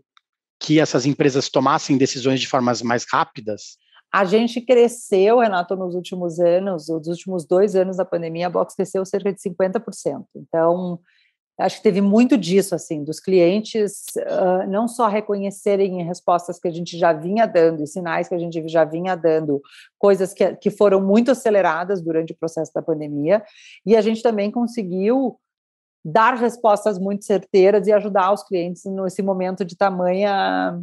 que 0.62 0.78
essas 0.78 1.04
empresas 1.04 1.48
tomassem 1.48 1.98
decisões 1.98 2.40
de 2.40 2.46
formas 2.46 2.80
mais 2.82 3.04
rápidas? 3.10 3.76
A 4.12 4.24
gente 4.24 4.60
cresceu, 4.60 5.40
Renato, 5.40 5.74
nos 5.74 5.94
últimos 5.94 6.38
anos, 6.38 6.88
nos 6.88 7.08
últimos 7.08 7.44
dois 7.46 7.74
anos 7.74 7.96
da 7.96 8.04
pandemia, 8.04 8.46
a 8.46 8.50
Box 8.50 8.74
cresceu 8.76 9.04
cerca 9.04 9.32
de 9.32 9.40
50%. 9.40 10.24
Então, 10.36 11.00
acho 11.58 11.78
que 11.78 11.82
teve 11.82 12.00
muito 12.00 12.36
disso, 12.36 12.74
assim, 12.74 13.02
dos 13.02 13.18
clientes 13.18 14.04
uh, 14.18 14.68
não 14.68 14.86
só 14.86 15.08
reconhecerem 15.08 16.02
respostas 16.04 16.58
que 16.58 16.68
a 16.68 16.70
gente 16.70 16.98
já 16.98 17.12
vinha 17.12 17.46
dando, 17.46 17.86
sinais 17.86 18.28
que 18.28 18.34
a 18.34 18.38
gente 18.38 18.68
já 18.68 18.84
vinha 18.84 19.16
dando, 19.16 19.60
coisas 19.98 20.32
que, 20.32 20.54
que 20.56 20.70
foram 20.70 21.00
muito 21.00 21.30
aceleradas 21.30 22.02
durante 22.02 22.34
o 22.34 22.36
processo 22.36 22.70
da 22.74 22.82
pandemia, 22.82 23.42
e 23.84 23.96
a 23.96 24.00
gente 24.00 24.22
também 24.22 24.50
conseguiu 24.50 25.38
dar 26.04 26.34
respostas 26.34 26.98
muito 26.98 27.24
certeiras 27.24 27.86
e 27.86 27.92
ajudar 27.92 28.32
os 28.32 28.42
clientes 28.42 28.84
nesse 28.84 29.22
momento 29.22 29.64
de 29.64 29.76
tamanha 29.76 30.82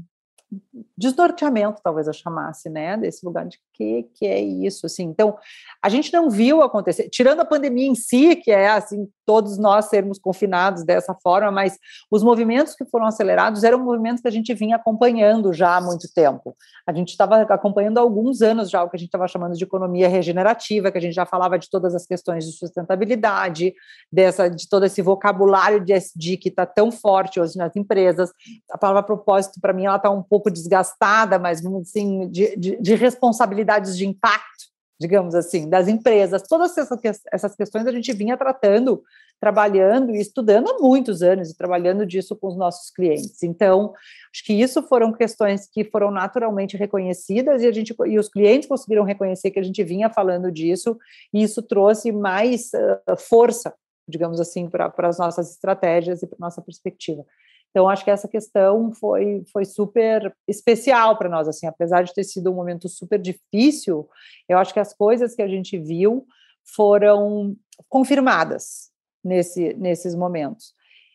desnorteamento, 0.97 1.81
talvez 1.83 2.07
eu 2.07 2.13
chamasse, 2.13 2.69
né, 2.69 2.97
desse 2.97 3.25
lugar 3.25 3.45
de 3.47 3.59
que 3.79 4.03
que 4.13 4.25
é 4.27 4.41
isso, 4.41 4.85
assim. 4.85 5.03
Então, 5.03 5.37
a 5.81 5.87
gente 5.87 6.11
não 6.11 6.29
viu 6.29 6.61
acontecer, 6.61 7.07
tirando 7.09 7.39
a 7.39 7.45
pandemia 7.45 7.87
em 7.87 7.95
si, 7.95 8.35
que 8.35 8.51
é 8.51 8.69
assim, 8.69 9.07
todos 9.25 9.57
nós 9.57 9.85
sermos 9.85 10.19
confinados 10.19 10.83
dessa 10.83 11.15
forma, 11.23 11.51
mas 11.51 11.77
os 12.11 12.21
movimentos 12.21 12.75
que 12.75 12.83
foram 12.83 13.05
acelerados 13.05 13.63
eram 13.63 13.79
movimentos 13.79 14.21
que 14.21 14.27
a 14.27 14.31
gente 14.31 14.53
vinha 14.53 14.75
acompanhando 14.75 15.53
já 15.53 15.77
há 15.77 15.81
muito 15.81 16.11
tempo. 16.13 16.55
A 16.85 16.91
gente 16.91 17.09
estava 17.09 17.41
acompanhando 17.43 17.99
há 17.99 18.01
alguns 18.01 18.41
anos 18.41 18.69
já 18.69 18.83
o 18.83 18.89
que 18.89 18.97
a 18.97 18.99
gente 18.99 19.07
estava 19.07 19.27
chamando 19.27 19.55
de 19.55 19.63
economia 19.63 20.09
regenerativa, 20.09 20.91
que 20.91 20.97
a 20.97 21.01
gente 21.01 21.13
já 21.13 21.25
falava 21.25 21.57
de 21.57 21.69
todas 21.69 21.95
as 21.95 22.05
questões 22.05 22.45
de 22.45 22.51
sustentabilidade, 22.51 23.73
dessa 24.11 24.49
de 24.49 24.67
todo 24.67 24.85
esse 24.85 25.01
vocabulário 25.01 25.79
de 25.79 25.93
SD 25.93 26.37
que 26.37 26.49
está 26.49 26.65
tão 26.65 26.91
forte 26.91 27.39
hoje 27.39 27.55
nas 27.55 27.75
empresas. 27.75 28.31
A 28.71 28.77
palavra 28.77 29.03
propósito 29.03 29.61
para 29.61 29.73
mim 29.73 29.85
ela 29.85 29.97
está 29.97 30.09
um 30.09 30.23
pouco 30.23 30.49
desgastada, 30.49 31.37
mas 31.37 31.63
assim 31.65 32.27
de, 32.29 32.55
de, 32.57 32.81
de 32.81 32.95
responsabilidade 32.95 33.68
de 33.77 34.07
impacto, 34.07 34.65
digamos 34.99 35.35
assim, 35.35 35.69
das 35.69 35.87
empresas. 35.87 36.43
Todas 36.43 36.75
essas 36.77 37.55
questões 37.55 37.85
a 37.85 37.91
gente 37.91 38.11
vinha 38.13 38.35
tratando, 38.35 39.03
trabalhando 39.39 40.13
e 40.13 40.19
estudando 40.19 40.69
há 40.69 40.79
muitos 40.79 41.21
anos 41.21 41.49
e 41.49 41.57
trabalhando 41.57 42.05
disso 42.05 42.35
com 42.35 42.47
os 42.47 42.57
nossos 42.57 42.91
clientes. 42.91 43.41
Então, 43.43 43.93
acho 44.33 44.43
que 44.43 44.53
isso 44.53 44.81
foram 44.83 45.13
questões 45.13 45.67
que 45.71 45.85
foram 45.85 46.11
naturalmente 46.11 46.75
reconhecidas 46.75 47.61
e 47.61 47.67
a 47.67 47.71
gente 47.71 47.95
e 48.05 48.19
os 48.19 48.27
clientes 48.27 48.67
conseguiram 48.67 49.03
reconhecer 49.03 49.51
que 49.51 49.59
a 49.59 49.63
gente 49.63 49.83
vinha 49.83 50.09
falando 50.09 50.51
disso 50.51 50.97
e 51.33 51.43
isso 51.43 51.61
trouxe 51.61 52.11
mais 52.11 52.71
uh, 52.73 53.15
força, 53.17 53.73
digamos 54.07 54.41
assim, 54.41 54.69
para 54.69 54.91
as 54.97 55.17
nossas 55.17 55.51
estratégias 55.51 56.21
e 56.21 56.27
para 56.27 56.37
nossa 56.39 56.61
perspectiva. 56.61 57.23
Então, 57.69 57.87
acho 57.87 58.03
que 58.03 58.11
essa 58.11 58.27
questão 58.27 58.91
foi, 58.91 59.43
foi 59.51 59.63
super 59.63 60.35
especial 60.47 61.17
para 61.17 61.29
nós, 61.29 61.47
assim, 61.47 61.67
apesar 61.67 62.03
de 62.03 62.13
ter 62.13 62.23
sido 62.23 62.51
um 62.51 62.55
momento 62.55 62.89
super 62.89 63.19
difícil, 63.19 64.09
eu 64.47 64.57
acho 64.57 64.73
que 64.73 64.79
as 64.79 64.93
coisas 64.93 65.35
que 65.35 65.41
a 65.41 65.47
gente 65.47 65.77
viu 65.77 66.25
foram 66.63 67.55
confirmadas 67.87 68.89
nesse, 69.23 69.73
nesses 69.75 70.15
momentos. 70.15 70.73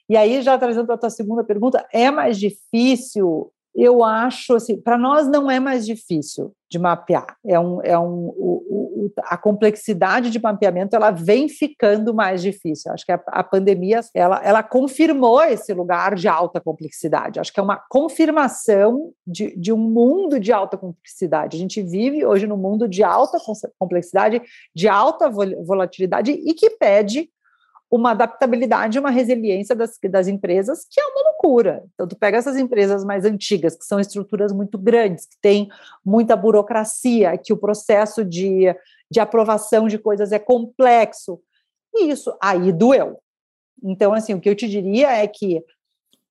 E 0.09 0.17
aí, 0.17 0.43
já 0.43 0.57
trazendo 0.57 0.87
para 0.87 0.95
a 0.95 0.99
tua 0.99 1.11
segunda 1.11 1.43
pergunta, 1.43 1.87
é 1.93 2.11
mais 2.11 2.39
difícil 2.39 3.53
eu 3.75 4.05
acho 4.05 4.55
assim, 4.55 4.81
para 4.81 4.97
nós 4.97 5.27
não 5.27 5.51
é 5.51 5.59
mais 5.59 5.85
difícil 5.85 6.55
de 6.75 6.79
mapear. 6.79 7.37
É 7.47 7.59
um, 7.59 7.81
é 7.83 7.97
um, 7.97 8.27
o, 8.37 9.07
o, 9.07 9.13
a 9.23 9.37
complexidade 9.37 10.29
de 10.29 10.43
mapeamento 10.43 10.97
ela 10.97 11.13
vem 11.13 11.49
ficando 11.49 12.13
mais 12.13 12.43
difícil. 12.43 12.93
Acho 12.93 13.07
que 13.07 13.13
a, 13.13 13.23
a, 13.29 13.45
pandemia 13.45 14.01
ela, 14.13 14.41
ela 14.45 14.61
confirmou 14.61 15.41
esse 15.45 15.73
lugar 15.73 16.17
de 16.17 16.27
alta 16.27 16.61
complexidade. 16.61 17.39
Acho 17.39 17.53
que 17.53 17.61
é 17.61 17.63
uma 17.63 17.81
confirmação 17.89 19.13
de, 19.25 19.57
de 19.57 19.73
um 19.73 19.79
mundo 19.79 20.41
de 20.41 20.53
alta 20.53 20.77
complexidade. 20.77 21.57
A 21.57 21.61
gente 21.61 21.81
vive 21.81 22.27
hoje 22.27 22.45
num 22.45 22.57
mundo 22.57 22.89
de 22.89 23.05
alta 23.05 23.39
complexidade, 23.79 24.43
de 24.75 24.89
alta 24.89 25.31
volatilidade 25.31 26.33
e 26.33 26.55
que 26.55 26.71
pede 26.71 27.31
uma 27.91 28.11
adaptabilidade, 28.11 28.99
uma 28.99 29.11
resiliência 29.11 29.75
das, 29.75 29.99
das 30.11 30.27
empresas, 30.27 30.87
que 30.91 31.01
é 31.01 31.05
uma 31.05 31.31
loucura. 31.31 31.85
Então, 31.95 32.09
tu 32.09 32.17
pega 32.17 32.39
essas 32.39 32.57
empresas 32.57 33.05
mais 33.05 33.25
antigas, 33.25 33.77
que 33.77 33.85
são 33.85 34.01
estruturas 34.01 34.53
muito 34.53 34.77
grandes, 34.79 35.27
que 35.27 35.37
têm 35.41 35.69
muita 36.05 36.35
burocracia, 36.35 37.39
que 37.39 37.53
o 37.53 37.57
processo 37.57 38.25
de, 38.25 38.75
de 39.11 39.21
aprovação 39.21 39.87
de 39.87 39.99
coisas 39.99 40.33
é 40.33 40.39
complexo. 40.39 41.41
E 41.95 42.11
isso 42.11 42.37
aí 42.43 42.73
doeu. 42.73 43.19
Então, 43.83 44.13
assim, 44.13 44.35
o 44.35 44.41
que 44.41 44.49
eu 44.49 44.57
te 44.57 44.69
diria 44.69 45.13
é 45.13 45.27
que 45.27 45.63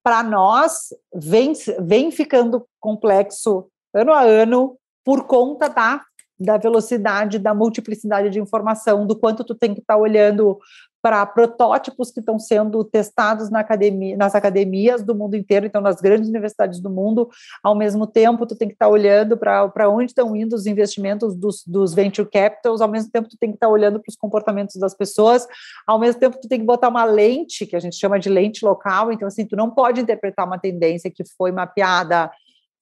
para 0.02 0.22
nós 0.22 0.92
vem, 1.14 1.54
vem 1.80 2.10
ficando 2.10 2.66
complexo 2.78 3.66
ano 3.94 4.12
a 4.12 4.22
ano 4.22 4.76
por 5.02 5.26
conta 5.26 5.68
da, 5.68 6.04
da 6.38 6.58
velocidade, 6.58 7.38
da 7.38 7.54
multiplicidade 7.54 8.28
de 8.28 8.40
informação, 8.40 9.06
do 9.06 9.18
quanto 9.18 9.44
tu 9.44 9.54
tem 9.54 9.72
que 9.72 9.80
estar 9.80 9.94
tá 9.94 10.00
olhando 10.00 10.58
para 11.04 11.26
protótipos 11.26 12.10
que 12.10 12.20
estão 12.20 12.38
sendo 12.38 12.82
testados 12.82 13.50
na 13.50 13.60
academia, 13.60 14.16
nas 14.16 14.34
academias 14.34 15.02
do 15.02 15.14
mundo 15.14 15.36
inteiro, 15.36 15.66
então 15.66 15.82
nas 15.82 16.00
grandes 16.00 16.30
universidades 16.30 16.80
do 16.80 16.88
mundo, 16.88 17.28
ao 17.62 17.74
mesmo 17.74 18.06
tempo 18.06 18.46
tu 18.46 18.56
tem 18.56 18.68
que 18.68 18.72
estar 18.72 18.86
tá 18.86 18.90
olhando 18.90 19.36
para 19.36 19.90
onde 19.90 20.12
estão 20.12 20.34
indo 20.34 20.56
os 20.56 20.64
investimentos 20.64 21.36
dos, 21.36 21.62
dos 21.66 21.92
venture 21.92 22.26
capitals, 22.26 22.80
ao 22.80 22.88
mesmo 22.88 23.10
tempo 23.10 23.28
tu 23.28 23.36
tem 23.36 23.50
que 23.50 23.56
estar 23.56 23.66
tá 23.66 23.70
olhando 23.70 24.00
para 24.00 24.08
os 24.08 24.16
comportamentos 24.16 24.76
das 24.76 24.94
pessoas, 24.94 25.46
ao 25.86 25.98
mesmo 25.98 26.18
tempo 26.18 26.40
tu 26.40 26.48
tem 26.48 26.58
que 26.58 26.64
botar 26.64 26.88
uma 26.88 27.04
lente, 27.04 27.66
que 27.66 27.76
a 27.76 27.80
gente 27.80 27.96
chama 27.96 28.18
de 28.18 28.30
lente 28.30 28.64
local, 28.64 29.12
então 29.12 29.28
assim, 29.28 29.44
tu 29.44 29.56
não 29.56 29.70
pode 29.70 30.00
interpretar 30.00 30.46
uma 30.46 30.58
tendência 30.58 31.10
que 31.10 31.22
foi 31.36 31.52
mapeada 31.52 32.30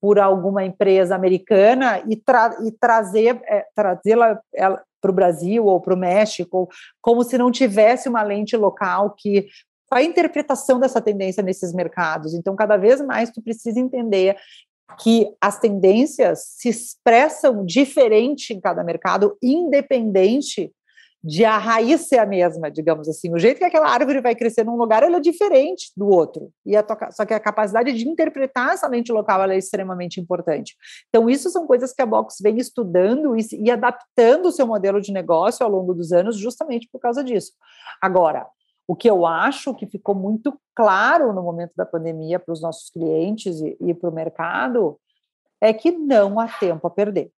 por 0.02 0.18
alguma 0.18 0.64
empresa 0.64 1.14
americana 1.14 2.02
e, 2.08 2.16
tra 2.16 2.56
e 2.66 2.72
trazer 2.72 3.40
é, 3.46 3.64
trazê-la 3.72 4.40
para 5.00 5.10
o 5.10 5.14
Brasil 5.14 5.64
ou 5.64 5.80
para 5.80 5.94
o 5.94 5.96
México, 5.96 6.68
como 7.00 7.22
se 7.22 7.38
não 7.38 7.52
tivesse 7.52 8.08
uma 8.08 8.22
lente 8.22 8.56
local 8.56 9.14
que 9.16 9.46
a 9.90 10.02
interpretação 10.02 10.80
dessa 10.80 11.00
tendência 11.00 11.42
nesses 11.42 11.72
mercados. 11.72 12.34
Então, 12.34 12.56
cada 12.56 12.76
vez 12.76 13.00
mais 13.00 13.30
tu 13.30 13.42
precisa 13.42 13.78
entender 13.78 14.36
que 14.98 15.28
as 15.40 15.58
tendências 15.58 16.44
se 16.56 16.68
expressam 16.68 17.64
diferente 17.64 18.52
em 18.52 18.60
cada 18.60 18.82
mercado, 18.82 19.36
independente 19.42 20.72
de 21.24 21.44
a 21.44 21.56
raiz 21.56 22.08
ser 22.08 22.18
a 22.18 22.26
mesma, 22.26 22.70
digamos 22.70 23.08
assim. 23.08 23.32
O 23.32 23.38
jeito 23.38 23.58
que 23.58 23.64
aquela 23.64 23.88
árvore 23.88 24.20
vai 24.20 24.34
crescer 24.34 24.64
num 24.64 24.76
lugar, 24.76 25.02
ela 25.04 25.18
é 25.18 25.20
diferente 25.20 25.92
do 25.96 26.08
outro. 26.08 26.50
E 26.66 26.76
a 26.76 26.84
só 27.12 27.24
que 27.24 27.32
a 27.32 27.38
capacidade 27.38 27.92
de 27.92 28.08
interpretar 28.08 28.74
essa 28.74 28.88
lente 28.88 29.12
local 29.12 29.42
é 29.48 29.56
extremamente 29.56 30.20
importante. 30.20 30.74
Então, 31.08 31.30
isso 31.30 31.48
são 31.50 31.66
coisas 31.66 31.92
que 31.92 32.02
a 32.02 32.06
Box 32.06 32.38
vem 32.42 32.58
estudando 32.58 33.36
e, 33.36 33.46
e 33.52 33.70
adaptando 33.70 34.46
o 34.46 34.52
seu 34.52 34.66
modelo 34.66 35.00
de 35.00 35.12
negócio 35.12 35.64
ao 35.64 35.70
longo 35.70 35.94
dos 35.94 36.12
anos, 36.12 36.36
justamente 36.36 36.88
por 36.90 37.00
causa 37.00 37.22
disso. 37.22 37.52
Agora, 38.00 38.46
o 38.88 38.96
que 38.96 39.08
eu 39.08 39.24
acho 39.24 39.74
que 39.74 39.86
ficou 39.86 40.14
muito 40.14 40.58
claro 40.74 41.32
no 41.32 41.42
momento 41.42 41.72
da 41.76 41.86
pandemia 41.86 42.40
para 42.40 42.52
os 42.52 42.60
nossos 42.60 42.90
clientes 42.90 43.60
e, 43.60 43.76
e 43.80 43.94
para 43.94 44.10
o 44.10 44.12
mercado 44.12 44.98
é 45.60 45.72
que 45.72 45.92
não 45.92 46.40
há 46.40 46.48
tempo 46.48 46.84
a 46.88 46.90
perder. 46.90 47.30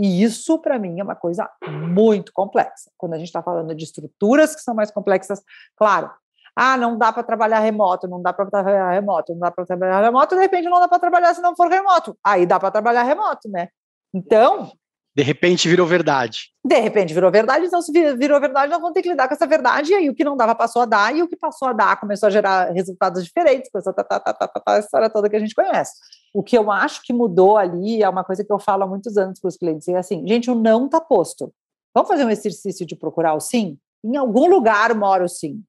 E 0.00 0.22
isso, 0.22 0.58
para 0.58 0.78
mim, 0.78 0.98
é 0.98 1.04
uma 1.04 1.14
coisa 1.14 1.46
muito 1.68 2.32
complexa. 2.32 2.90
Quando 2.96 3.12
a 3.12 3.18
gente 3.18 3.26
está 3.26 3.42
falando 3.42 3.74
de 3.74 3.84
estruturas 3.84 4.56
que 4.56 4.62
são 4.62 4.74
mais 4.74 4.90
complexas, 4.90 5.42
claro, 5.76 6.10
ah, 6.56 6.74
não 6.78 6.96
dá 6.96 7.12
para 7.12 7.22
trabalhar 7.22 7.58
remoto, 7.58 8.08
não 8.08 8.22
dá 8.22 8.32
para 8.32 8.46
trabalhar 8.46 8.90
remoto, 8.92 9.32
não 9.34 9.40
dá 9.40 9.50
para 9.50 9.66
trabalhar 9.66 10.00
remoto, 10.00 10.34
de 10.34 10.40
repente 10.40 10.70
não 10.70 10.80
dá 10.80 10.88
para 10.88 10.98
trabalhar 10.98 11.34
se 11.34 11.42
não 11.42 11.54
for 11.54 11.68
remoto. 11.68 12.16
Aí 12.24 12.46
dá 12.46 12.58
para 12.58 12.70
trabalhar 12.70 13.02
remoto, 13.02 13.46
né? 13.50 13.68
Então, 14.14 14.72
de 15.14 15.22
repente 15.22 15.68
virou 15.68 15.86
verdade. 15.86 16.50
De 16.64 16.78
repente 16.78 17.12
virou 17.12 17.30
verdade, 17.30 17.66
então 17.66 17.82
se 17.82 17.92
virou 17.92 18.40
verdade, 18.40 18.70
nós 18.70 18.80
vamos 18.80 18.94
ter 18.94 19.02
que 19.02 19.10
lidar 19.10 19.28
com 19.28 19.34
essa 19.34 19.46
verdade, 19.46 19.92
e 19.92 19.94
aí 19.94 20.08
o 20.08 20.14
que 20.14 20.24
não 20.24 20.34
dava 20.34 20.54
passou 20.54 20.80
a 20.80 20.86
dar, 20.86 21.14
e 21.14 21.22
o 21.22 21.28
que 21.28 21.36
passou 21.36 21.68
a 21.68 21.72
dar 21.74 22.00
começou 22.00 22.28
a 22.28 22.30
gerar 22.30 22.70
resultados 22.72 23.22
diferentes, 23.22 23.70
com 23.70 23.78
essa 23.78 23.92
tá, 23.92 24.02
tá, 24.02 24.18
tá, 24.18 24.32
tá, 24.32 24.48
tá, 24.48 24.60
tá, 24.60 24.78
história 24.78 25.10
toda 25.10 25.28
que 25.28 25.36
a 25.36 25.40
gente 25.40 25.54
conhece. 25.54 25.92
O 26.32 26.42
que 26.42 26.56
eu 26.56 26.70
acho 26.70 27.02
que 27.02 27.12
mudou 27.12 27.56
ali 27.56 28.02
é 28.02 28.08
uma 28.08 28.22
coisa 28.22 28.44
que 28.44 28.52
eu 28.52 28.58
falo 28.58 28.84
há 28.84 28.86
muitos 28.86 29.16
anos 29.16 29.40
para 29.40 29.48
os 29.48 29.56
clientes, 29.56 29.88
é 29.88 29.96
assim, 29.96 30.26
gente, 30.26 30.50
o 30.50 30.54
não 30.54 30.86
está 30.86 31.00
posto. 31.00 31.52
Vamos 31.94 32.08
fazer 32.08 32.24
um 32.24 32.30
exercício 32.30 32.86
de 32.86 32.94
procurar 32.94 33.34
o 33.34 33.40
sim? 33.40 33.78
Em 34.04 34.16
algum 34.16 34.48
lugar 34.48 34.94
mora 34.94 35.24
o 35.24 35.28
sim. 35.28 35.62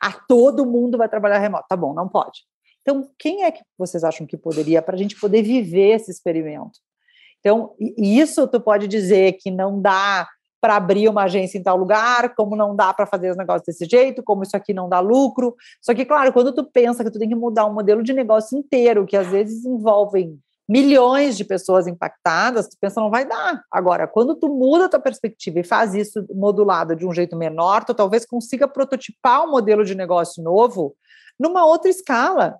A 0.00 0.12
todo 0.12 0.66
mundo 0.66 0.98
vai 0.98 1.08
trabalhar 1.08 1.38
remoto. 1.38 1.66
Tá 1.68 1.76
bom, 1.76 1.92
não 1.92 2.08
pode. 2.08 2.40
Então, 2.80 3.10
quem 3.18 3.42
é 3.42 3.50
que 3.50 3.62
vocês 3.76 4.04
acham 4.04 4.26
que 4.26 4.36
poderia, 4.36 4.80
para 4.80 4.94
a 4.94 4.98
gente 4.98 5.18
poder 5.18 5.42
viver 5.42 5.96
esse 5.96 6.10
experimento? 6.10 6.78
Então, 7.40 7.74
isso 7.78 8.46
tu 8.48 8.60
pode 8.60 8.88
dizer 8.88 9.34
que 9.34 9.50
não 9.50 9.80
dá 9.80 10.28
para 10.60 10.76
abrir 10.76 11.08
uma 11.08 11.24
agência 11.24 11.58
em 11.58 11.62
tal 11.62 11.76
lugar, 11.76 12.34
como 12.34 12.56
não 12.56 12.74
dá 12.74 12.92
para 12.92 13.06
fazer 13.06 13.30
os 13.30 13.36
negócios 13.36 13.66
desse 13.66 13.84
jeito, 13.84 14.22
como 14.22 14.42
isso 14.42 14.56
aqui 14.56 14.72
não 14.72 14.88
dá 14.88 15.00
lucro. 15.00 15.54
Só 15.80 15.94
que, 15.94 16.04
claro, 16.04 16.32
quando 16.32 16.52
tu 16.52 16.64
pensa 16.64 17.04
que 17.04 17.10
tu 17.10 17.18
tem 17.18 17.28
que 17.28 17.34
mudar 17.34 17.66
um 17.66 17.74
modelo 17.74 18.02
de 18.02 18.12
negócio 18.12 18.58
inteiro, 18.58 19.06
que 19.06 19.16
às 19.16 19.28
vezes 19.28 19.64
envolvem 19.64 20.38
milhões 20.68 21.36
de 21.36 21.44
pessoas 21.44 21.86
impactadas, 21.86 22.68
tu 22.68 22.76
pensa, 22.80 23.00
não 23.00 23.10
vai 23.10 23.24
dar. 23.24 23.62
Agora, 23.70 24.08
quando 24.08 24.34
tu 24.34 24.48
muda 24.48 24.86
a 24.86 24.88
tua 24.88 25.00
perspectiva 25.00 25.60
e 25.60 25.64
faz 25.64 25.94
isso 25.94 26.26
modulado 26.34 26.96
de 26.96 27.06
um 27.06 27.12
jeito 27.12 27.36
menor, 27.36 27.84
tu 27.84 27.94
talvez 27.94 28.26
consiga 28.26 28.66
prototipar 28.66 29.44
um 29.44 29.50
modelo 29.50 29.84
de 29.84 29.94
negócio 29.94 30.42
novo 30.42 30.96
numa 31.38 31.64
outra 31.64 31.88
escala 31.88 32.58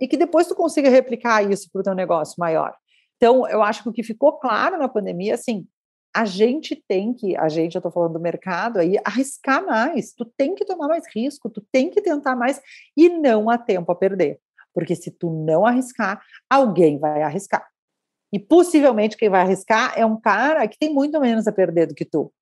e 0.00 0.06
que 0.06 0.16
depois 0.16 0.46
tu 0.46 0.54
consiga 0.54 0.88
replicar 0.88 1.42
isso 1.50 1.68
para 1.72 1.80
o 1.80 1.82
teu 1.82 1.94
negócio 1.94 2.36
maior. 2.38 2.74
Então, 3.16 3.48
eu 3.48 3.62
acho 3.62 3.82
que 3.82 3.88
o 3.88 3.92
que 3.92 4.04
ficou 4.04 4.38
claro 4.38 4.78
na 4.78 4.88
pandemia, 4.88 5.34
assim, 5.34 5.66
a 6.14 6.24
gente 6.24 6.74
tem 6.88 7.12
que, 7.12 7.36
a 7.36 7.48
gente, 7.48 7.74
eu 7.74 7.80
estou 7.80 7.92
falando 7.92 8.14
do 8.14 8.20
mercado 8.20 8.78
aí, 8.78 8.96
arriscar 9.04 9.64
mais, 9.64 10.12
tu 10.12 10.24
tem 10.24 10.54
que 10.54 10.64
tomar 10.64 10.88
mais 10.88 11.04
risco, 11.14 11.50
tu 11.50 11.60
tem 11.70 11.90
que 11.90 12.00
tentar 12.00 12.34
mais 12.34 12.60
e 12.96 13.08
não 13.08 13.48
há 13.50 13.58
tempo 13.58 13.92
a 13.92 13.94
perder. 13.94 14.40
Porque 14.74 14.94
se 14.94 15.10
tu 15.10 15.30
não 15.30 15.66
arriscar, 15.66 16.22
alguém 16.48 16.98
vai 16.98 17.22
arriscar. 17.22 17.66
E 18.32 18.38
possivelmente 18.38 19.16
quem 19.16 19.28
vai 19.28 19.40
arriscar 19.40 19.94
é 19.96 20.04
um 20.04 20.20
cara 20.20 20.66
que 20.68 20.78
tem 20.78 20.92
muito 20.92 21.20
menos 21.20 21.46
a 21.46 21.52
perder 21.52 21.86
do 21.86 21.94
que 21.94 22.04
tu. 22.04 22.32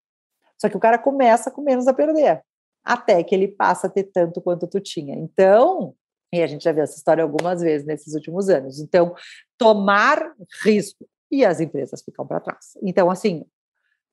Só 0.58 0.68
que 0.68 0.76
o 0.76 0.80
cara 0.80 0.98
começa 0.98 1.50
com 1.50 1.62
menos 1.62 1.86
a 1.86 1.94
perder, 1.94 2.42
até 2.84 3.22
que 3.22 3.34
ele 3.34 3.48
passa 3.48 3.86
a 3.86 3.90
ter 3.90 4.04
tanto 4.04 4.40
quanto 4.40 4.66
tu 4.66 4.80
tinha. 4.80 5.14
Então, 5.14 5.94
e 6.32 6.42
a 6.42 6.46
gente 6.46 6.64
já 6.64 6.72
viu 6.72 6.82
essa 6.82 6.96
história 6.96 7.22
algumas 7.22 7.60
vezes 7.60 7.86
nesses 7.86 8.14
últimos 8.14 8.48
anos. 8.48 8.80
Então, 8.80 9.14
tomar 9.58 10.34
risco 10.64 11.06
e 11.30 11.44
as 11.44 11.60
empresas 11.60 12.02
ficam 12.02 12.26
para 12.26 12.40
trás. 12.40 12.76
Então, 12.82 13.10
assim, 13.10 13.44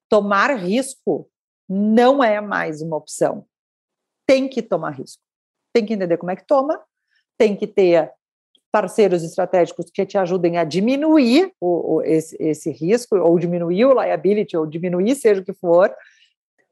tomar 0.10 0.56
risco 0.56 1.30
não 1.70 2.24
é 2.24 2.39
mais 2.42 2.82
uma 2.82 2.98
opção. 2.98 3.46
Tem 4.28 4.48
que 4.48 4.62
tomar 4.62 4.92
risco. 4.92 5.22
Tem 5.74 5.86
que 5.86 5.94
entender 5.94 6.18
como 6.18 6.32
é 6.32 6.36
que 6.36 6.46
toma, 6.46 6.80
tem 7.38 7.56
que 7.56 7.68
ter 7.68 8.12
parceiros 8.72 9.24
estratégicos 9.24 9.92
que 9.94 10.06
te 10.06 10.18
ajudem 10.18 10.58
a 10.58 10.63
diminuir 10.63 11.52
o, 11.62 11.96
o, 11.96 12.02
esse, 12.02 12.36
esse 12.39 12.72
risco, 12.72 13.16
ou 13.16 13.38
diminuir 13.38 13.86
o 13.86 14.02
liability, 14.02 14.58
ou 14.58 14.66
diminuir, 14.66 15.16
seja 15.16 15.42
o 15.42 15.46
que 15.46 15.54
for. 15.54 15.94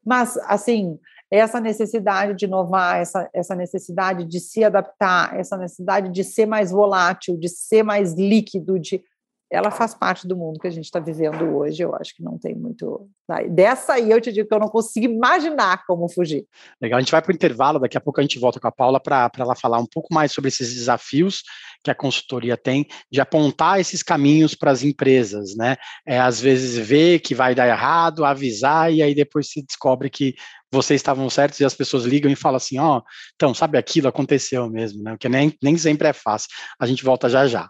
Mas, 0.04 0.36
assim, 0.46 1.00
essa 1.30 1.60
necessidade 1.60 2.36
de 2.36 2.46
inovar, 2.46 3.00
essa, 3.00 3.30
essa 3.34 3.56
necessidade 3.56 4.26
de 4.26 4.40
se 4.40 4.64
adaptar, 4.64 5.40
essa 5.40 5.56
necessidade 5.56 6.12
de 6.12 6.24
ser 6.24 6.48
mais 6.48 6.72
volátil, 6.72 7.38
de 7.38 7.48
ser 7.48 7.84
mais 7.84 8.14
líquido, 8.14 8.80
de 8.80 9.04
ela 9.52 9.70
faz 9.70 9.94
parte 9.94 10.26
do 10.26 10.38
mundo 10.38 10.60
que 10.60 10.68
a 10.68 10.72
gente 10.72 10.86
está 10.86 11.00
vivendo 11.00 11.44
hoje. 11.58 11.84
Eu 11.84 11.94
acho 11.94 12.16
que 12.16 12.24
não 12.24 12.38
tem 12.38 12.56
muito. 12.56 13.10
Dessa 13.50 13.94
aí 13.94 14.10
eu 14.10 14.22
te 14.22 14.32
digo 14.32 14.48
que 14.48 14.54
eu 14.54 14.60
não 14.60 14.70
consigo 14.70 15.06
imaginar 15.06 15.86
como 15.86 16.10
fugir. 16.10 16.46
Legal, 16.82 16.98
a 16.98 17.02
gente 17.02 17.12
vai 17.12 17.22
para 17.22 17.32
o 17.32 17.36
intervalo, 17.36 17.80
daqui 17.80 17.98
a 17.98 18.02
pouco 18.02 18.22
a 18.22 18.24
gente 18.24 18.40
volta 18.40 18.60
com 18.60 18.68
a 18.68 18.72
Paula 18.72 19.00
para 19.00 19.30
ela 19.38 19.56
falar 19.56 19.78
um 19.80 19.86
pouco 19.86 20.14
mais 20.14 20.32
sobre 20.32 20.48
esses 20.48 20.74
desafios 20.74 21.44
que 21.84 21.92
a 21.92 21.96
consultoria 21.96 22.56
tem 22.56 22.88
de 23.12 23.20
apontar 23.20 23.80
esses 23.80 24.02
caminhos 24.02 24.56
para 24.56 24.72
as 24.72 24.84
empresas, 24.84 25.56
né? 25.56 25.76
É, 26.08 26.18
às 26.18 26.40
vezes 26.40 26.78
ver 26.78 27.20
que 27.20 27.36
vai 27.36 27.54
dar 27.54 27.68
errado, 27.68 28.24
avisar, 28.24 28.94
e 28.94 29.02
aí 29.02 29.14
depois 29.14 29.50
se 29.50 29.62
descobre 29.62 30.10
que 30.10 30.34
vocês 30.72 31.00
estavam 31.00 31.30
certos 31.30 31.60
e 31.60 31.66
as 31.66 31.76
pessoas 31.76 32.06
ligam 32.06 32.32
e 32.32 32.36
falam 32.36 32.56
assim, 32.56 32.80
ó, 32.80 33.00
oh, 33.00 33.04
então, 33.36 33.54
sabe 33.54 33.78
aquilo 33.78 34.08
aconteceu 34.08 34.70
mesmo, 34.70 35.04
né? 35.04 35.18
Que 35.20 35.28
nem, 35.28 35.54
nem 35.62 35.78
sempre 35.78 36.08
é 36.08 36.14
fácil. 36.14 36.50
A 36.80 36.86
gente 36.86 37.04
volta 37.04 37.28
já 37.28 37.46
já. 37.46 37.70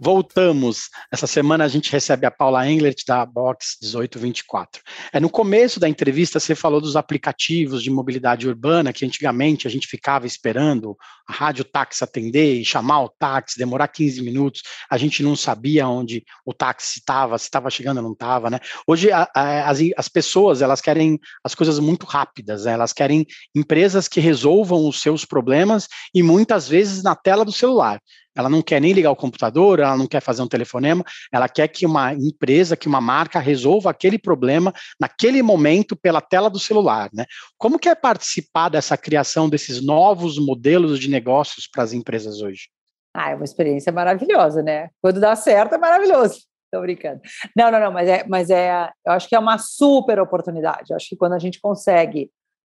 Voltamos. 0.00 0.90
Essa 1.10 1.26
semana 1.26 1.64
a 1.64 1.68
gente 1.68 1.90
recebe 1.90 2.24
a 2.24 2.30
Paula 2.30 2.68
Englert 2.70 3.02
da 3.06 3.26
Box 3.26 3.78
1824. 3.82 4.80
É, 5.12 5.18
no 5.18 5.28
começo 5.28 5.80
da 5.80 5.88
entrevista 5.88 6.38
você 6.38 6.54
falou 6.54 6.80
dos 6.80 6.94
aplicativos 6.94 7.82
de 7.82 7.90
mobilidade 7.90 8.48
urbana, 8.48 8.92
que 8.92 9.04
antigamente 9.04 9.66
a 9.66 9.70
gente 9.70 9.88
ficava 9.88 10.26
esperando 10.26 10.96
a 11.26 11.32
rádio 11.32 11.64
táxi 11.64 12.04
atender 12.04 12.60
e 12.60 12.64
chamar 12.64 13.02
o 13.02 13.08
táxi, 13.08 13.58
demorar 13.58 13.88
15 13.88 14.22
minutos, 14.22 14.62
a 14.88 14.96
gente 14.96 15.22
não 15.22 15.34
sabia 15.34 15.88
onde 15.88 16.24
o 16.44 16.54
táxi 16.54 17.00
estava, 17.00 17.36
se 17.36 17.44
estava 17.44 17.68
chegando 17.68 17.98
ou 17.98 18.02
não 18.04 18.12
estava, 18.12 18.48
né? 18.48 18.60
Hoje 18.86 19.10
a, 19.10 19.28
a, 19.34 19.68
as, 19.68 19.78
as 19.96 20.08
pessoas, 20.08 20.62
elas 20.62 20.80
querem 20.80 21.18
as 21.42 21.54
coisas 21.54 21.78
muito 21.78 22.06
rápidas, 22.06 22.64
né? 22.64 22.72
elas 22.72 22.92
querem 22.92 23.26
empresas 23.54 24.06
que 24.06 24.20
resolvam 24.20 24.88
os 24.88 25.00
seus 25.00 25.24
problemas 25.24 25.88
e 26.14 26.22
muitas 26.22 26.68
vezes 26.68 27.02
na 27.02 27.16
tela 27.16 27.44
do 27.44 27.52
celular. 27.52 28.00
Ela 28.38 28.48
não 28.48 28.62
quer 28.62 28.80
nem 28.80 28.92
ligar 28.92 29.10
o 29.10 29.16
computador, 29.16 29.80
ela 29.80 29.96
não 29.96 30.06
quer 30.06 30.20
fazer 30.20 30.42
um 30.42 30.46
telefonema, 30.46 31.04
ela 31.32 31.48
quer 31.48 31.66
que 31.66 31.84
uma 31.84 32.14
empresa, 32.14 32.76
que 32.76 32.86
uma 32.86 33.00
marca 33.00 33.40
resolva 33.40 33.90
aquele 33.90 34.16
problema 34.16 34.72
naquele 35.00 35.42
momento 35.42 35.96
pela 35.96 36.20
tela 36.20 36.48
do 36.48 36.58
celular, 36.60 37.10
né? 37.12 37.24
Como 37.58 37.80
que 37.80 37.88
é 37.88 37.96
participar 37.96 38.68
dessa 38.68 38.96
criação 38.96 39.48
desses 39.48 39.84
novos 39.84 40.38
modelos 40.38 41.00
de 41.00 41.10
negócios 41.10 41.66
para 41.66 41.82
as 41.82 41.92
empresas 41.92 42.40
hoje? 42.40 42.68
Ah, 43.12 43.30
é 43.30 43.34
uma 43.34 43.44
experiência 43.44 43.90
maravilhosa, 43.90 44.62
né? 44.62 44.90
Quando 45.02 45.18
dá 45.18 45.34
certo 45.34 45.74
é 45.74 45.78
maravilhoso. 45.78 46.42
Tô 46.70 46.80
brincando. 46.80 47.20
Não, 47.56 47.72
não, 47.72 47.80
não, 47.80 47.90
mas 47.90 48.08
é, 48.08 48.24
mas 48.28 48.50
é, 48.50 48.88
eu 49.04 49.12
acho 49.12 49.28
que 49.28 49.34
é 49.34 49.38
uma 49.38 49.58
super 49.58 50.20
oportunidade. 50.20 50.90
Eu 50.90 50.96
acho 50.96 51.08
que 51.08 51.16
quando 51.16 51.32
a 51.32 51.38
gente 51.38 51.60
consegue, 51.60 52.30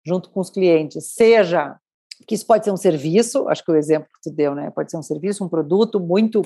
junto 0.07 0.31
com 0.31 0.41
os 0.41 0.49
clientes, 0.49 1.13
seja 1.13 1.77
que 2.27 2.35
isso 2.35 2.47
pode 2.47 2.65
ser 2.65 2.71
um 2.71 2.77
serviço, 2.77 3.49
acho 3.49 3.65
que 3.65 3.71
o 3.71 3.77
exemplo 3.77 4.09
que 4.15 4.31
tu 4.31 4.35
deu, 4.35 4.55
né? 4.55 4.71
Pode 4.71 4.91
ser 4.91 4.97
um 4.97 5.03
serviço, 5.03 5.45
um 5.45 5.49
produto 5.49 5.99
muito 5.99 6.43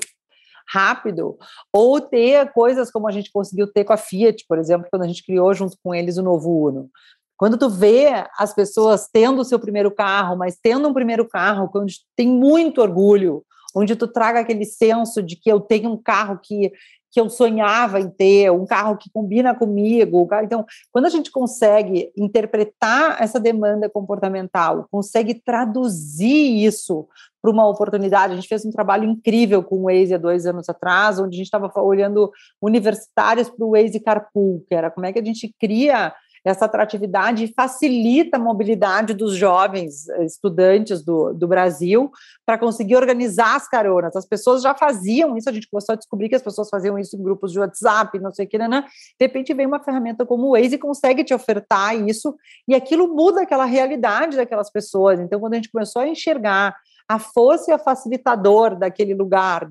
rápido, 0.67 1.37
ou 1.71 2.01
ter 2.01 2.51
coisas 2.51 2.89
como 2.89 3.07
a 3.07 3.11
gente 3.11 3.31
conseguiu 3.31 3.71
ter 3.71 3.83
com 3.83 3.93
a 3.93 3.97
Fiat, 3.97 4.45
por 4.47 4.57
exemplo, 4.57 4.87
quando 4.89 5.03
a 5.03 5.07
gente 5.07 5.23
criou 5.23 5.53
junto 5.53 5.77
com 5.83 5.93
eles 5.93 6.17
o 6.17 6.23
novo 6.23 6.67
Uno. 6.67 6.89
Quando 7.37 7.57
tu 7.57 7.69
vê 7.69 8.25
as 8.37 8.53
pessoas 8.53 9.09
tendo 9.11 9.41
o 9.41 9.45
seu 9.45 9.59
primeiro 9.59 9.91
carro, 9.91 10.37
mas 10.37 10.57
tendo 10.61 10.87
um 10.87 10.93
primeiro 10.93 11.27
carro 11.27 11.69
onde 11.75 11.99
tem 12.15 12.27
muito 12.27 12.81
orgulho, 12.81 13.43
onde 13.75 13.95
tu 13.95 14.07
traga 14.07 14.39
aquele 14.39 14.63
senso 14.63 15.21
de 15.21 15.35
que 15.35 15.51
eu 15.51 15.59
tenho 15.59 15.91
um 15.91 16.01
carro 16.01 16.39
que 16.41 16.71
que 17.15 17.21
eu 17.21 17.29
sonhava 17.29 17.97
em 17.97 18.09
ter, 18.09 18.51
um 18.51 18.65
carro 18.65 18.97
que 18.97 19.09
combina 19.09 19.55
comigo. 19.55 20.27
Então, 20.43 20.65
quando 20.91 21.05
a 21.05 21.09
gente 21.09 21.31
consegue 21.31 22.11
interpretar 22.17 23.23
essa 23.23 23.39
demanda 23.39 23.89
comportamental, 23.89 24.85
consegue 24.91 25.33
traduzir 25.33 26.65
isso 26.65 27.07
para 27.41 27.51
uma 27.51 27.69
oportunidade, 27.69 28.33
a 28.33 28.35
gente 28.35 28.49
fez 28.49 28.65
um 28.65 28.69
trabalho 28.69 29.05
incrível 29.05 29.63
com 29.63 29.77
o 29.77 29.83
Waze 29.83 30.13
há 30.13 30.17
dois 30.17 30.45
anos 30.45 30.67
atrás, 30.67 31.17
onde 31.17 31.35
a 31.35 31.37
gente 31.37 31.45
estava 31.45 31.71
olhando 31.79 32.29
universitários 32.61 33.49
para 33.49 33.65
o 33.65 33.71
Waze 33.71 34.01
Carpool, 34.01 34.65
que 34.67 34.75
era 34.75 34.91
como 34.91 35.05
é 35.05 35.13
que 35.13 35.19
a 35.19 35.23
gente 35.23 35.55
cria 35.57 36.13
essa 36.45 36.65
atratividade 36.65 37.51
facilita 37.55 38.37
a 38.37 38.39
mobilidade 38.39 39.13
dos 39.13 39.35
jovens 39.35 40.07
eh, 40.09 40.25
estudantes 40.25 41.03
do, 41.03 41.33
do 41.33 41.47
Brasil 41.47 42.11
para 42.45 42.57
conseguir 42.57 42.95
organizar 42.95 43.55
as 43.55 43.67
caronas. 43.67 44.15
As 44.15 44.25
pessoas 44.25 44.61
já 44.61 44.75
faziam 44.75 45.35
isso, 45.35 45.49
a 45.49 45.53
gente 45.53 45.67
começou 45.69 45.93
a 45.93 45.95
descobrir 45.95 46.29
que 46.29 46.35
as 46.35 46.43
pessoas 46.43 46.69
faziam 46.69 46.99
isso 46.99 47.15
em 47.15 47.23
grupos 47.23 47.51
de 47.51 47.59
WhatsApp, 47.59 48.19
não 48.19 48.31
sei 48.31 48.45
o 48.45 48.49
que, 48.49 48.57
né? 48.59 48.85
de 49.19 49.25
repente 49.25 49.53
vem 49.53 49.65
uma 49.65 49.79
ferramenta 49.79 50.25
como 50.25 50.47
o 50.47 50.51
Waze 50.51 50.75
e 50.75 50.77
consegue 50.77 51.23
te 51.23 51.33
ofertar 51.33 51.95
isso, 51.95 52.35
e 52.67 52.75
aquilo 52.75 53.07
muda 53.07 53.41
aquela 53.41 53.65
realidade 53.65 54.37
daquelas 54.37 54.69
pessoas. 54.69 55.19
Então, 55.19 55.39
quando 55.39 55.53
a 55.53 55.55
gente 55.57 55.71
começou 55.71 56.01
a 56.01 56.07
enxergar 56.07 56.75
a 57.07 57.19
fosse 57.19 57.71
a 57.71 57.77
facilitador 57.77 58.75
daquele 58.75 59.13
lugar, 59.13 59.69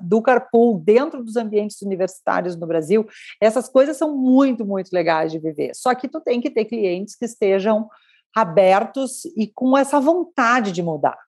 do 0.00 0.22
carpool, 0.22 0.78
dentro 0.78 1.22
dos 1.22 1.36
ambientes 1.36 1.82
universitários 1.82 2.56
no 2.56 2.66
Brasil, 2.66 3.06
essas 3.40 3.68
coisas 3.68 3.96
são 3.96 4.16
muito, 4.16 4.64
muito 4.64 4.90
legais 4.92 5.30
de 5.30 5.38
viver. 5.38 5.74
Só 5.74 5.94
que 5.94 6.08
tu 6.08 6.20
tem 6.20 6.40
que 6.40 6.50
ter 6.50 6.64
clientes 6.64 7.16
que 7.16 7.26
estejam 7.26 7.88
abertos 8.34 9.24
e 9.36 9.46
com 9.46 9.76
essa 9.76 10.00
vontade 10.00 10.72
de 10.72 10.82
mudar. 10.82 11.18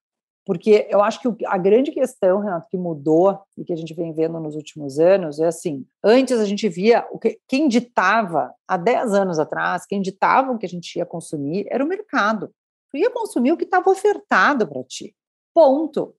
Porque 0.47 0.87
eu 0.89 1.03
acho 1.03 1.21
que 1.21 1.45
a 1.45 1.59
grande 1.59 1.91
questão, 1.91 2.39
Renato, 2.39 2.69
que 2.71 2.77
mudou 2.77 3.37
e 3.59 3.65
que 3.65 3.73
a 3.73 3.77
gente 3.77 3.93
vem 3.93 4.13
vendo 4.13 4.39
nos 4.39 4.55
últimos 4.55 4.97
anos 5.01 5.41
é 5.41 5.49
assim: 5.49 5.85
antes 6.05 6.39
a 6.39 6.45
gente 6.45 6.69
via 6.69 7.05
o 7.11 7.19
que, 7.19 7.41
quem 7.49 7.67
ditava, 7.67 8.55
há 8.67 8.77
10 8.77 9.13
anos 9.13 9.41
atrás, 9.41 9.85
quem 9.85 10.01
ditava 10.01 10.53
o 10.53 10.59
que 10.59 10.65
a 10.65 10.69
gente 10.69 10.97
ia 10.97 11.05
consumir 11.05 11.67
era 11.69 11.85
o 11.85 11.89
mercado. 11.89 12.55
Tu 12.93 12.99
ia 12.99 13.11
consumir 13.11 13.51
o 13.51 13.57
que 13.57 13.65
estava 13.65 13.91
ofertado 13.91 14.69
para 14.69 14.85
ti. 14.85 15.17
Ponto. 15.57 16.15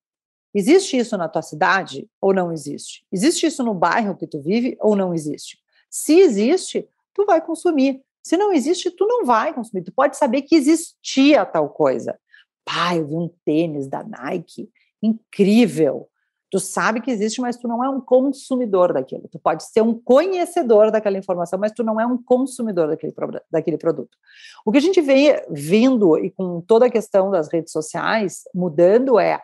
Existe 0.52 0.98
isso 0.98 1.16
na 1.16 1.30
tua 1.30 1.44
cidade 1.44 2.10
ou 2.20 2.34
não 2.34 2.52
existe? 2.52 3.06
Existe 3.12 3.46
isso 3.46 3.64
no 3.64 3.72
bairro 3.72 4.18
que 4.18 4.26
tu 4.26 4.42
vive 4.42 4.76
ou 4.80 4.96
não 4.96 5.14
existe? 5.14 5.60
Se 5.92 6.20
existe, 6.20 6.90
tu 7.14 7.24
vai 7.24 7.40
consumir. 7.40 8.02
Se 8.24 8.36
não 8.36 8.52
existe, 8.52 8.90
tu 8.90 9.06
não 9.06 9.24
vai 9.26 9.54
consumir. 9.54 9.84
Tu 9.84 9.92
pode 9.92 10.18
saber 10.18 10.42
que 10.42 10.56
existia 10.56 11.46
tal 11.46 11.70
coisa. 11.70 12.20
Pai, 12.66 12.98
eu 12.98 13.06
vi 13.06 13.14
um 13.14 13.32
tênis 13.46 13.88
da 13.88 14.04
Nike 14.04 14.72
incrível. 15.04 16.10
Tu 16.50 16.60
sabe 16.60 17.02
que 17.02 17.12
existe, 17.12 17.42
mas 17.42 17.58
tu 17.58 17.68
não 17.68 17.84
é 17.84 17.90
um 17.90 18.00
consumidor 18.00 18.94
daquilo. 18.94 19.28
Tu 19.30 19.38
pode 19.38 19.64
ser 19.64 19.82
um 19.82 19.94
conhecedor 19.94 20.92
daquela 20.92 21.18
informação, 21.18 21.60
mas 21.60 21.74
tu 21.74 21.84
não 21.84 22.00
é 22.00 22.06
um 22.06 22.18
consumidor 22.22 22.88
daquele, 22.88 23.14
daquele 23.52 23.78
produto. 23.78 24.18
O 24.66 24.72
que 24.72 24.78
a 24.78 24.82
gente 24.82 25.02
vem 25.02 25.36
vindo 25.50 26.18
e 26.18 26.32
com 26.32 26.62
toda 26.62 26.86
a 26.86 26.90
questão 26.90 27.30
das 27.30 27.52
redes 27.52 27.72
sociais 27.72 28.44
mudando 28.54 29.20
é 29.20 29.42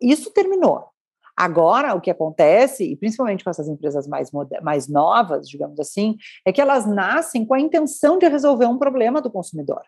isso 0.00 0.32
terminou. 0.32 0.88
Agora, 1.36 1.94
o 1.94 2.00
que 2.00 2.10
acontece, 2.10 2.82
e 2.82 2.96
principalmente 2.96 3.44
com 3.44 3.50
essas 3.50 3.68
empresas 3.68 4.08
mais, 4.08 4.30
mais 4.62 4.88
novas, 4.88 5.46
digamos 5.46 5.78
assim, 5.78 6.16
é 6.46 6.52
que 6.52 6.62
elas 6.62 6.86
nascem 6.86 7.44
com 7.44 7.52
a 7.52 7.60
intenção 7.60 8.18
de 8.18 8.26
resolver 8.26 8.64
um 8.64 8.78
problema 8.78 9.20
do 9.20 9.30
consumidor. 9.30 9.82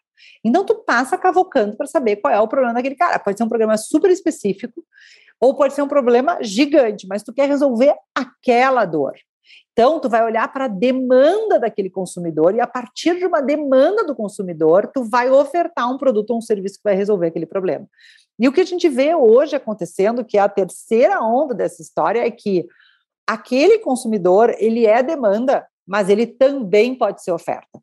Então, 0.45 0.63
tu 0.63 0.75
passa 0.75 1.17
cavocando 1.17 1.75
para 1.75 1.87
saber 1.87 2.17
qual 2.17 2.35
é 2.35 2.39
o 2.39 2.47
problema 2.47 2.75
daquele 2.75 2.97
cara. 2.97 3.19
Pode 3.19 3.39
ser 3.39 3.45
um 3.45 3.49
problema 3.49 3.79
super 3.79 4.11
específico, 4.11 4.85
ou 5.41 5.55
pode 5.55 5.75
ser 5.75 5.83
um 5.83 5.89
problema 5.89 6.39
gigante, 6.43 7.07
mas 7.07 7.23
tu 7.23 7.33
quer 7.33 7.49
resolver 7.49 7.95
aquela 8.15 8.85
dor. 8.85 9.15
Então, 9.73 10.01
tu 10.01 10.09
vai 10.09 10.25
olhar 10.25 10.53
para 10.53 10.65
a 10.65 10.69
demanda 10.69 11.59
daquele 11.61 11.89
consumidor 11.89 12.53
e 12.53 12.61
a 12.61 12.67
partir 12.67 13.17
de 13.17 13.25
uma 13.25 13.41
demanda 13.41 14.05
do 14.05 14.15
consumidor, 14.15 14.91
tu 14.93 15.05
vai 15.05 15.31
ofertar 15.31 15.89
um 15.89 15.97
produto 15.97 16.31
ou 16.31 16.39
um 16.39 16.43
serviço 16.43 16.79
que 16.79 16.85
vai 16.85 16.97
resolver 16.97 17.29
aquele 17.29 17.47
problema. 17.47 17.89
E 18.41 18.49
o 18.49 18.53
que 18.53 18.61
a 18.61 18.65
gente 18.65 18.89
vê 18.89 19.15
hoje 19.15 19.55
acontecendo, 19.55 20.25
que 20.25 20.37
é 20.37 20.41
a 20.41 20.49
terceira 20.49 21.21
onda 21.21 21.55
dessa 21.55 21.81
história, 21.81 22.27
é 22.27 22.31
que 22.31 22.67
aquele 23.25 23.79
consumidor, 23.79 24.53
ele 24.59 24.85
é 24.85 25.01
demanda, 25.01 25.65
mas 25.87 26.09
ele 26.09 26.27
também 26.27 26.95
pode 26.97 27.23
ser 27.23 27.31
oferta. 27.31 27.81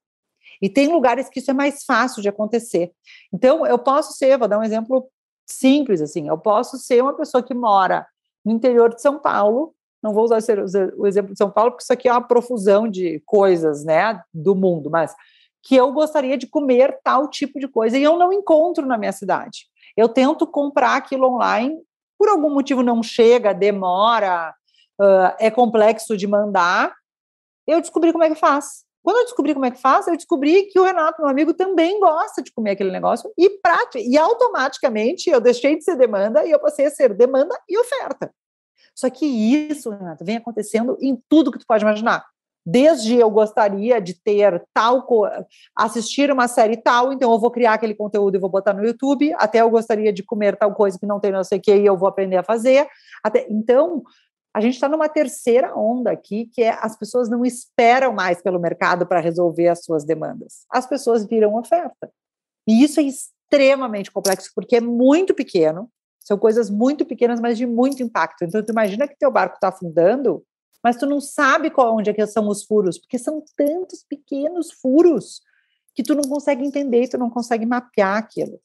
E 0.61 0.69
tem 0.69 0.87
lugares 0.87 1.29
que 1.29 1.39
isso 1.39 1.51
é 1.51 1.53
mais 1.53 1.83
fácil 1.85 2.21
de 2.21 2.27
acontecer. 2.27 2.91
Então, 3.33 3.65
eu 3.65 3.79
posso 3.79 4.13
ser, 4.17 4.37
vou 4.37 4.47
dar 4.47 4.59
um 4.59 4.63
exemplo 4.63 5.09
simples 5.45 6.01
assim. 6.01 6.27
Eu 6.27 6.37
posso 6.37 6.77
ser 6.77 7.01
uma 7.01 7.13
pessoa 7.13 7.43
que 7.43 7.53
mora 7.53 8.05
no 8.43 8.51
interior 8.51 8.93
de 8.93 9.01
São 9.01 9.19
Paulo. 9.19 9.73
Não 10.01 10.13
vou 10.13 10.23
usar 10.23 10.39
o 10.97 11.07
exemplo 11.07 11.31
de 11.31 11.37
São 11.37 11.49
Paulo, 11.49 11.71
porque 11.71 11.83
isso 11.83 11.93
aqui 11.93 12.07
é 12.07 12.11
uma 12.11 12.21
profusão 12.21 12.87
de 12.87 13.21
coisas, 13.25 13.83
né, 13.83 14.21
do 14.33 14.55
mundo, 14.55 14.89
mas 14.89 15.15
que 15.63 15.75
eu 15.75 15.91
gostaria 15.91 16.37
de 16.37 16.45
comer 16.45 16.99
tal 17.03 17.27
tipo 17.27 17.59
de 17.59 17.67
coisa 17.67 17.97
e 17.97 18.03
eu 18.03 18.17
não 18.17 18.31
encontro 18.31 18.85
na 18.85 18.99
minha 18.99 19.11
cidade. 19.11 19.65
Eu 19.97 20.07
tento 20.07 20.45
comprar 20.45 20.95
aquilo 20.95 21.27
online, 21.27 21.75
por 22.19 22.29
algum 22.29 22.53
motivo 22.53 22.83
não 22.83 23.01
chega, 23.01 23.51
demora, 23.51 24.53
uh, 25.01 25.35
é 25.39 25.49
complexo 25.49 26.15
de 26.15 26.27
mandar. 26.27 26.93
Eu 27.65 27.81
descobri 27.81 28.11
como 28.11 28.23
é 28.23 28.29
que 28.29 28.35
faz. 28.35 28.84
Quando 29.05 29.17
eu 29.17 29.25
descobri 29.25 29.53
como 29.53 29.67
é 29.67 29.69
que 29.69 29.79
faz, 29.79 30.07
eu 30.07 30.15
descobri 30.15 30.63
que 30.63 30.79
o 30.79 30.83
Renato, 30.83 31.21
meu 31.21 31.29
amigo, 31.29 31.53
também 31.53 31.99
gosta 31.99 32.41
de 32.41 32.51
comer 32.51 32.71
aquele 32.71 32.89
negócio 32.89 33.31
e 33.37 33.51
prática. 33.51 33.99
E 34.03 34.17
automaticamente 34.17 35.29
eu 35.29 35.39
deixei 35.39 35.77
de 35.77 35.83
ser 35.83 35.95
demanda 35.95 36.43
e 36.43 36.49
eu 36.49 36.59
passei 36.59 36.87
a 36.87 36.89
ser 36.89 37.13
demanda 37.13 37.55
e 37.69 37.77
oferta. 37.77 38.33
Só 38.95 39.07
que 39.11 39.27
isso, 39.27 39.91
Renato, 39.91 40.25
vem 40.25 40.37
acontecendo 40.37 40.97
em 40.99 41.21
tudo 41.29 41.51
que 41.51 41.59
tu 41.59 41.67
pode 41.67 41.83
imaginar. 41.83 42.25
Desde 42.65 43.15
eu 43.15 43.29
gostaria 43.29 44.01
de 44.01 44.15
ter 44.15 44.65
tal, 44.73 45.05
assistir 45.77 46.31
uma 46.31 46.47
série 46.47 46.75
tal, 46.75 47.13
então 47.13 47.31
eu 47.31 47.37
vou 47.37 47.51
criar 47.51 47.73
aquele 47.73 47.93
conteúdo 47.93 48.37
e 48.37 48.39
vou 48.39 48.49
botar 48.49 48.73
no 48.73 48.83
YouTube, 48.83 49.35
até 49.37 49.61
eu 49.61 49.69
gostaria 49.69 50.11
de 50.11 50.23
comer 50.23 50.57
tal 50.57 50.73
coisa 50.73 50.97
que 50.97 51.05
não 51.05 51.19
tem 51.19 51.31
não 51.31 51.43
sei 51.43 51.59
o 51.59 51.61
que 51.61 51.75
e 51.75 51.85
eu 51.85 51.95
vou 51.95 52.09
aprender 52.09 52.37
a 52.37 52.43
fazer. 52.43 52.87
Até, 53.23 53.45
então, 53.51 54.01
a 54.55 54.61
gente 54.61 54.75
está 54.75 54.87
numa 54.87 55.09
terceira 55.09 55.75
onda 55.75 56.09
aqui, 56.09 56.45
que 56.45 56.63
é 56.63 56.79
as 56.81 56.97
pessoas 56.97 57.27
não 57.29 57.43
esperam 57.43 58.13
mais 58.13 58.41
pelo 58.41 58.57
mercado 58.57 59.05
para 59.05 59.19
resolver 59.19 59.67
as 59.67 59.83
suas 59.83 60.05
demandas. 60.05 60.65
As 60.69 60.87
pessoas 60.87 61.25
viram 61.25 61.55
oferta. 61.55 62.09
E 62.65 62.81
isso 62.81 63.01
é 63.01 63.03
extremamente 63.03 64.09
complexo, 64.09 64.51
porque 64.55 64.77
é 64.77 64.79
muito 64.79 65.33
pequeno, 65.33 65.91
são 66.21 66.37
coisas 66.37 66.69
muito 66.69 67.05
pequenas, 67.05 67.41
mas 67.41 67.57
de 67.57 67.67
muito 67.67 68.01
impacto. 68.01 68.45
Então, 68.45 68.63
tu 68.63 68.71
imagina 68.71 69.09
que 69.09 69.17
teu 69.17 69.29
barco 69.29 69.55
está 69.55 69.67
afundando, 69.67 70.41
mas 70.81 70.95
tu 70.95 71.05
não 71.05 71.19
sabe 71.19 71.69
qual, 71.69 71.97
onde 71.97 72.09
é 72.09 72.13
que 72.13 72.25
são 72.25 72.47
os 72.47 72.63
furos, 72.63 72.97
porque 72.97 73.19
são 73.19 73.43
tantos 73.57 74.05
pequenos 74.07 74.71
furos 74.71 75.41
que 75.93 76.01
tu 76.01 76.15
não 76.15 76.23
consegue 76.23 76.63
entender, 76.63 77.09
tu 77.09 77.17
não 77.17 77.29
consegue 77.29 77.65
mapear 77.65 78.15
aquilo. 78.15 78.61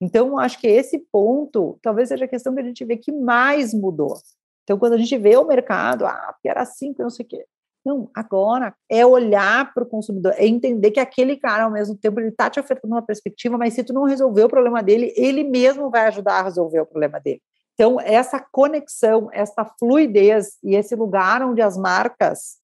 Então, 0.00 0.40
acho 0.40 0.58
que 0.58 0.66
esse 0.66 0.98
ponto 0.98 1.78
talvez 1.80 2.08
seja 2.08 2.24
a 2.24 2.28
questão 2.28 2.52
que 2.52 2.60
a 2.60 2.64
gente 2.64 2.84
vê 2.84 2.96
que 2.96 3.12
mais 3.12 3.72
mudou. 3.72 4.18
Então, 4.62 4.78
quando 4.78 4.94
a 4.94 4.98
gente 4.98 5.16
vê 5.18 5.36
o 5.36 5.46
mercado, 5.46 6.06
ah, 6.06 6.34
era 6.44 6.62
assim, 6.62 6.94
não 6.98 7.10
sei 7.10 7.24
o 7.24 7.28
quê. 7.28 7.44
Não, 7.84 8.10
agora 8.14 8.74
é 8.90 9.04
olhar 9.06 9.72
para 9.72 9.82
o 9.82 9.86
consumidor, 9.86 10.34
é 10.36 10.46
entender 10.46 10.90
que 10.90 11.00
aquele 11.00 11.36
cara, 11.36 11.64
ao 11.64 11.70
mesmo 11.70 11.96
tempo, 11.96 12.20
ele 12.20 12.28
está 12.28 12.50
te 12.50 12.60
ofertando 12.60 12.94
uma 12.94 13.02
perspectiva, 13.02 13.56
mas 13.56 13.72
se 13.72 13.82
tu 13.82 13.94
não 13.94 14.04
resolver 14.04 14.44
o 14.44 14.48
problema 14.48 14.82
dele, 14.82 15.14
ele 15.16 15.44
mesmo 15.44 15.90
vai 15.90 16.06
ajudar 16.06 16.40
a 16.40 16.42
resolver 16.42 16.80
o 16.80 16.86
problema 16.86 17.18
dele. 17.18 17.40
Então, 17.74 17.98
essa 17.98 18.38
conexão, 18.52 19.30
essa 19.32 19.64
fluidez 19.78 20.58
e 20.62 20.74
esse 20.74 20.94
lugar 20.94 21.42
onde 21.42 21.62
as 21.62 21.78
marcas, 21.78 22.58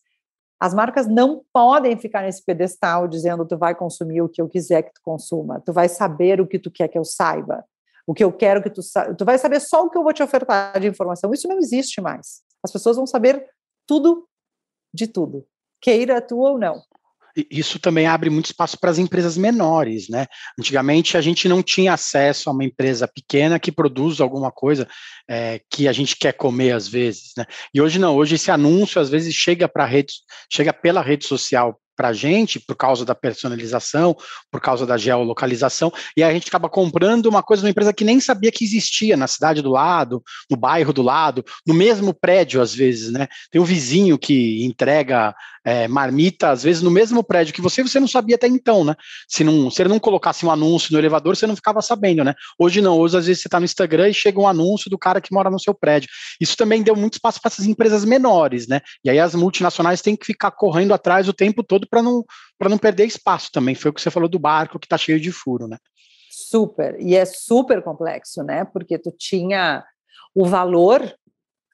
as 0.60 0.74
marcas 0.74 1.06
não 1.06 1.42
podem 1.50 1.96
ficar 1.96 2.22
nesse 2.22 2.44
pedestal 2.44 3.08
dizendo 3.08 3.46
tu 3.46 3.56
vai 3.56 3.74
consumir 3.74 4.20
o 4.20 4.28
que 4.28 4.42
eu 4.42 4.48
quiser 4.48 4.82
que 4.82 4.92
tu 4.92 5.00
consuma, 5.02 5.62
tu 5.64 5.72
vai 5.72 5.88
saber 5.88 6.38
o 6.42 6.46
que 6.46 6.58
tu 6.58 6.70
quer 6.70 6.88
que 6.88 6.98
eu 6.98 7.04
saiba, 7.04 7.64
o 8.06 8.14
que 8.14 8.22
eu 8.22 8.32
quero 8.32 8.62
que 8.62 8.70
tu 8.70 8.82
saiba, 8.82 9.14
tu 9.14 9.24
vai 9.24 9.38
saber 9.38 9.60
só 9.60 9.84
o 9.84 9.90
que 9.90 9.98
eu 9.98 10.02
vou 10.02 10.12
te 10.12 10.22
ofertar 10.22 10.78
de 10.78 10.86
informação. 10.86 11.32
Isso 11.32 11.48
não 11.48 11.58
existe 11.58 12.00
mais. 12.00 12.42
As 12.62 12.72
pessoas 12.72 12.96
vão 12.96 13.06
saber 13.06 13.46
tudo 13.86 14.28
de 14.94 15.06
tudo, 15.06 15.46
queira 15.80 16.20
tu 16.20 16.38
ou 16.38 16.58
não 16.58 16.82
isso 17.50 17.78
também 17.78 18.06
abre 18.06 18.30
muito 18.30 18.46
espaço 18.46 18.78
para 18.78 18.90
as 18.90 18.98
empresas 18.98 19.36
menores, 19.36 20.08
né? 20.08 20.26
Antigamente 20.58 21.16
a 21.16 21.20
gente 21.20 21.48
não 21.48 21.62
tinha 21.62 21.92
acesso 21.92 22.48
a 22.48 22.52
uma 22.52 22.64
empresa 22.64 23.06
pequena 23.06 23.58
que 23.58 23.70
produz 23.70 24.20
alguma 24.20 24.50
coisa 24.50 24.88
é, 25.28 25.60
que 25.70 25.86
a 25.86 25.92
gente 25.92 26.16
quer 26.16 26.32
comer 26.32 26.72
às 26.72 26.88
vezes, 26.88 27.32
né? 27.36 27.44
E 27.74 27.80
hoje 27.80 27.98
não, 27.98 28.16
hoje 28.16 28.36
esse 28.36 28.50
anúncio 28.50 29.00
às 29.00 29.10
vezes 29.10 29.34
chega 29.34 29.68
para 29.68 29.84
rede, 29.84 30.14
chega 30.50 30.72
pela 30.72 31.02
rede 31.02 31.26
social 31.26 31.78
para 31.96 32.08
a 32.08 32.12
gente, 32.12 32.60
por 32.60 32.76
causa 32.76 33.04
da 33.04 33.14
personalização, 33.14 34.14
por 34.50 34.60
causa 34.60 34.86
da 34.86 34.96
geolocalização, 34.96 35.92
e 36.16 36.22
a 36.22 36.32
gente 36.32 36.48
acaba 36.48 36.68
comprando 36.68 37.26
uma 37.26 37.42
coisa 37.42 37.62
de 37.62 37.66
uma 37.66 37.70
empresa 37.70 37.92
que 37.92 38.04
nem 38.04 38.20
sabia 38.20 38.52
que 38.52 38.64
existia 38.64 39.16
na 39.16 39.26
cidade 39.26 39.62
do 39.62 39.70
lado, 39.70 40.22
no 40.50 40.56
bairro 40.56 40.92
do 40.92 41.02
lado, 41.02 41.44
no 41.66 41.74
mesmo 41.74 42.12
prédio, 42.12 42.60
às 42.60 42.74
vezes, 42.74 43.10
né? 43.10 43.26
Tem 43.50 43.60
um 43.60 43.64
vizinho 43.64 44.18
que 44.18 44.64
entrega 44.64 45.34
é, 45.66 45.88
marmita, 45.88 46.50
às 46.50 46.62
vezes, 46.62 46.80
no 46.80 46.92
mesmo 46.92 47.24
prédio 47.24 47.52
que 47.52 47.60
você, 47.60 47.82
você 47.82 47.98
não 47.98 48.06
sabia 48.06 48.36
até 48.36 48.46
então, 48.46 48.84
né? 48.84 48.94
Se, 49.26 49.42
não, 49.42 49.68
se 49.68 49.82
ele 49.82 49.88
não 49.88 49.98
colocasse 49.98 50.46
um 50.46 50.50
anúncio 50.50 50.92
no 50.92 50.98
elevador, 50.98 51.34
você 51.34 51.44
não 51.44 51.56
ficava 51.56 51.82
sabendo, 51.82 52.22
né? 52.22 52.34
Hoje 52.56 52.80
não, 52.80 52.96
hoje 52.96 53.18
às 53.18 53.26
vezes 53.26 53.42
você 53.42 53.48
está 53.48 53.58
no 53.58 53.64
Instagram 53.64 54.08
e 54.08 54.14
chega 54.14 54.38
um 54.38 54.46
anúncio 54.46 54.88
do 54.88 54.96
cara 54.96 55.20
que 55.20 55.34
mora 55.34 55.50
no 55.50 55.58
seu 55.58 55.74
prédio. 55.74 56.08
Isso 56.40 56.56
também 56.56 56.84
deu 56.84 56.94
muito 56.94 57.14
espaço 57.14 57.40
para 57.40 57.50
essas 57.50 57.66
empresas 57.66 58.04
menores, 58.04 58.68
né? 58.68 58.80
E 59.04 59.10
aí 59.10 59.18
as 59.18 59.34
multinacionais 59.34 60.00
têm 60.00 60.14
que 60.14 60.24
ficar 60.24 60.52
correndo 60.52 60.94
atrás 60.94 61.28
o 61.28 61.32
tempo 61.32 61.64
todo 61.64 61.85
para 61.88 62.02
não, 62.02 62.24
não 62.60 62.78
perder 62.78 63.06
espaço 63.06 63.50
também. 63.52 63.74
Foi 63.74 63.90
o 63.90 63.94
que 63.94 64.00
você 64.00 64.10
falou 64.10 64.28
do 64.28 64.38
barco 64.38 64.78
que 64.78 64.86
está 64.86 64.98
cheio 64.98 65.20
de 65.20 65.32
furo, 65.32 65.66
né? 65.66 65.78
Super, 66.30 67.00
e 67.00 67.16
é 67.16 67.24
super 67.24 67.82
complexo, 67.82 68.42
né? 68.42 68.64
Porque 68.64 68.98
tu 68.98 69.10
tinha 69.10 69.84
o 70.34 70.44
valor 70.44 71.14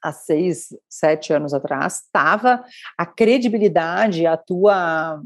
há 0.01 0.11
seis, 0.11 0.67
sete 0.89 1.33
anos 1.33 1.53
atrás, 1.53 2.01
estava 2.03 2.63
a 2.97 3.05
credibilidade, 3.05 4.25
a 4.25 4.35
tua, 4.35 5.21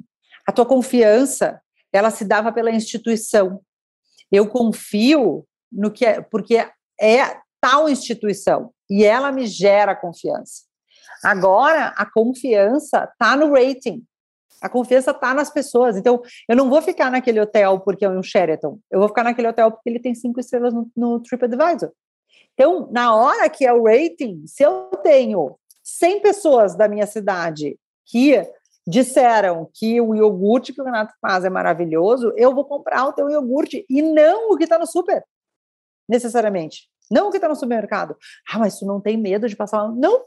a 0.45 0.51
tua 0.51 0.65
confiança, 0.65 1.59
ela 1.91 2.11
se 2.11 2.25
dava 2.25 2.51
pela 2.51 2.71
instituição. 2.71 3.61
Eu 4.31 4.47
confio 4.47 5.45
no 5.71 5.91
que 5.91 6.05
é, 6.05 6.21
porque 6.21 6.67
é 6.99 7.37
tal 7.59 7.89
instituição 7.89 8.71
e 8.89 9.03
ela 9.03 9.31
me 9.31 9.47
gera 9.47 9.95
confiança. 9.95 10.63
Agora 11.23 11.87
a 11.97 12.05
confiança 12.05 13.09
está 13.11 13.35
no 13.35 13.53
rating. 13.53 14.03
A 14.61 14.69
confiança 14.69 15.11
está 15.11 15.33
nas 15.33 15.49
pessoas. 15.49 15.97
Então, 15.97 16.21
eu 16.47 16.55
não 16.55 16.69
vou 16.69 16.81
ficar 16.81 17.11
naquele 17.11 17.39
hotel 17.39 17.79
porque 17.79 18.05
é 18.05 18.09
um 18.09 18.23
Sheraton. 18.23 18.79
Eu 18.89 18.99
vou 18.99 19.07
ficar 19.07 19.23
naquele 19.23 19.47
hotel 19.47 19.71
porque 19.71 19.89
ele 19.89 19.99
tem 19.99 20.15
cinco 20.15 20.39
estrelas 20.39 20.73
no, 20.73 20.89
no 20.95 21.19
TripAdvisor. 21.19 21.91
Então, 22.53 22.89
na 22.91 23.15
hora 23.15 23.49
que 23.49 23.65
é 23.65 23.73
o 23.73 23.83
rating, 23.83 24.43
se 24.47 24.63
eu 24.63 24.89
tenho 25.03 25.55
100 25.83 26.21
pessoas 26.21 26.75
da 26.75 26.87
minha 26.87 27.05
cidade 27.05 27.77
que 28.05 28.41
disseram 28.87 29.69
que 29.73 30.01
o 30.01 30.15
iogurte 30.15 30.73
que 30.73 30.81
o 30.81 30.85
Renato 30.85 31.13
faz 31.21 31.45
é 31.45 31.49
maravilhoso, 31.49 32.33
eu 32.35 32.55
vou 32.55 32.65
comprar 32.65 33.05
o 33.05 33.13
teu 33.13 33.29
iogurte 33.29 33.85
e 33.89 34.01
não 34.01 34.51
o 34.51 34.57
que 34.57 34.63
está 34.63 34.79
no 34.79 34.87
super, 34.87 35.23
necessariamente. 36.09 36.89
Não 37.11 37.27
o 37.27 37.31
que 37.31 37.37
está 37.37 37.47
no 37.47 37.55
supermercado. 37.55 38.17
Ah, 38.49 38.59
mas 38.59 38.79
tu 38.79 38.85
não 38.85 38.99
tem 38.99 39.17
medo 39.17 39.47
de 39.47 39.55
passar. 39.55 39.89
Não. 39.93 40.23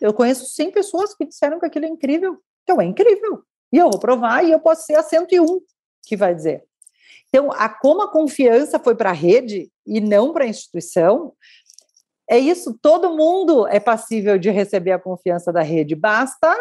Eu 0.00 0.14
conheço 0.14 0.46
100 0.46 0.70
pessoas 0.70 1.14
que 1.14 1.26
disseram 1.26 1.58
que 1.58 1.66
aquilo 1.66 1.86
é 1.86 1.88
incrível. 1.88 2.38
Então 2.62 2.80
é 2.80 2.84
incrível. 2.84 3.42
E 3.72 3.78
eu 3.78 3.90
vou 3.90 3.98
provar 3.98 4.44
e 4.44 4.52
eu 4.52 4.60
posso 4.60 4.84
ser 4.84 4.94
a 4.94 5.02
101 5.02 5.60
que 6.02 6.16
vai 6.16 6.34
dizer. 6.34 6.64
Então, 7.28 7.50
a, 7.52 7.68
como 7.68 8.02
a 8.02 8.12
confiança 8.12 8.78
foi 8.78 8.94
para 8.94 9.10
a 9.10 9.14
rede 9.14 9.70
e 9.86 10.00
não 10.00 10.32
para 10.32 10.44
a 10.44 10.48
instituição, 10.48 11.32
é 12.28 12.38
isso, 12.38 12.78
todo 12.80 13.16
mundo 13.16 13.66
é 13.66 13.80
passível 13.80 14.38
de 14.38 14.50
receber 14.50 14.92
a 14.92 14.98
confiança 14.98 15.52
da 15.52 15.62
rede, 15.62 15.94
basta, 15.94 16.54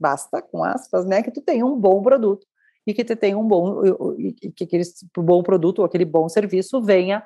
basta, 0.00 0.40
com 0.40 0.64
aspas, 0.64 1.04
né, 1.04 1.22
que 1.22 1.30
tu 1.30 1.42
tenha 1.42 1.64
um 1.64 1.78
bom 1.78 2.02
produto 2.02 2.46
e 2.86 2.94
que 2.94 3.04
tu 3.04 3.14
tenha 3.14 3.38
um 3.38 3.46
bom, 3.46 3.82
e 4.18 4.50
que 4.50 4.64
aquele 4.64 4.84
bom 5.16 5.42
produto 5.42 5.80
ou 5.80 5.84
aquele 5.84 6.06
bom 6.06 6.28
serviço 6.28 6.80
venha 6.82 7.22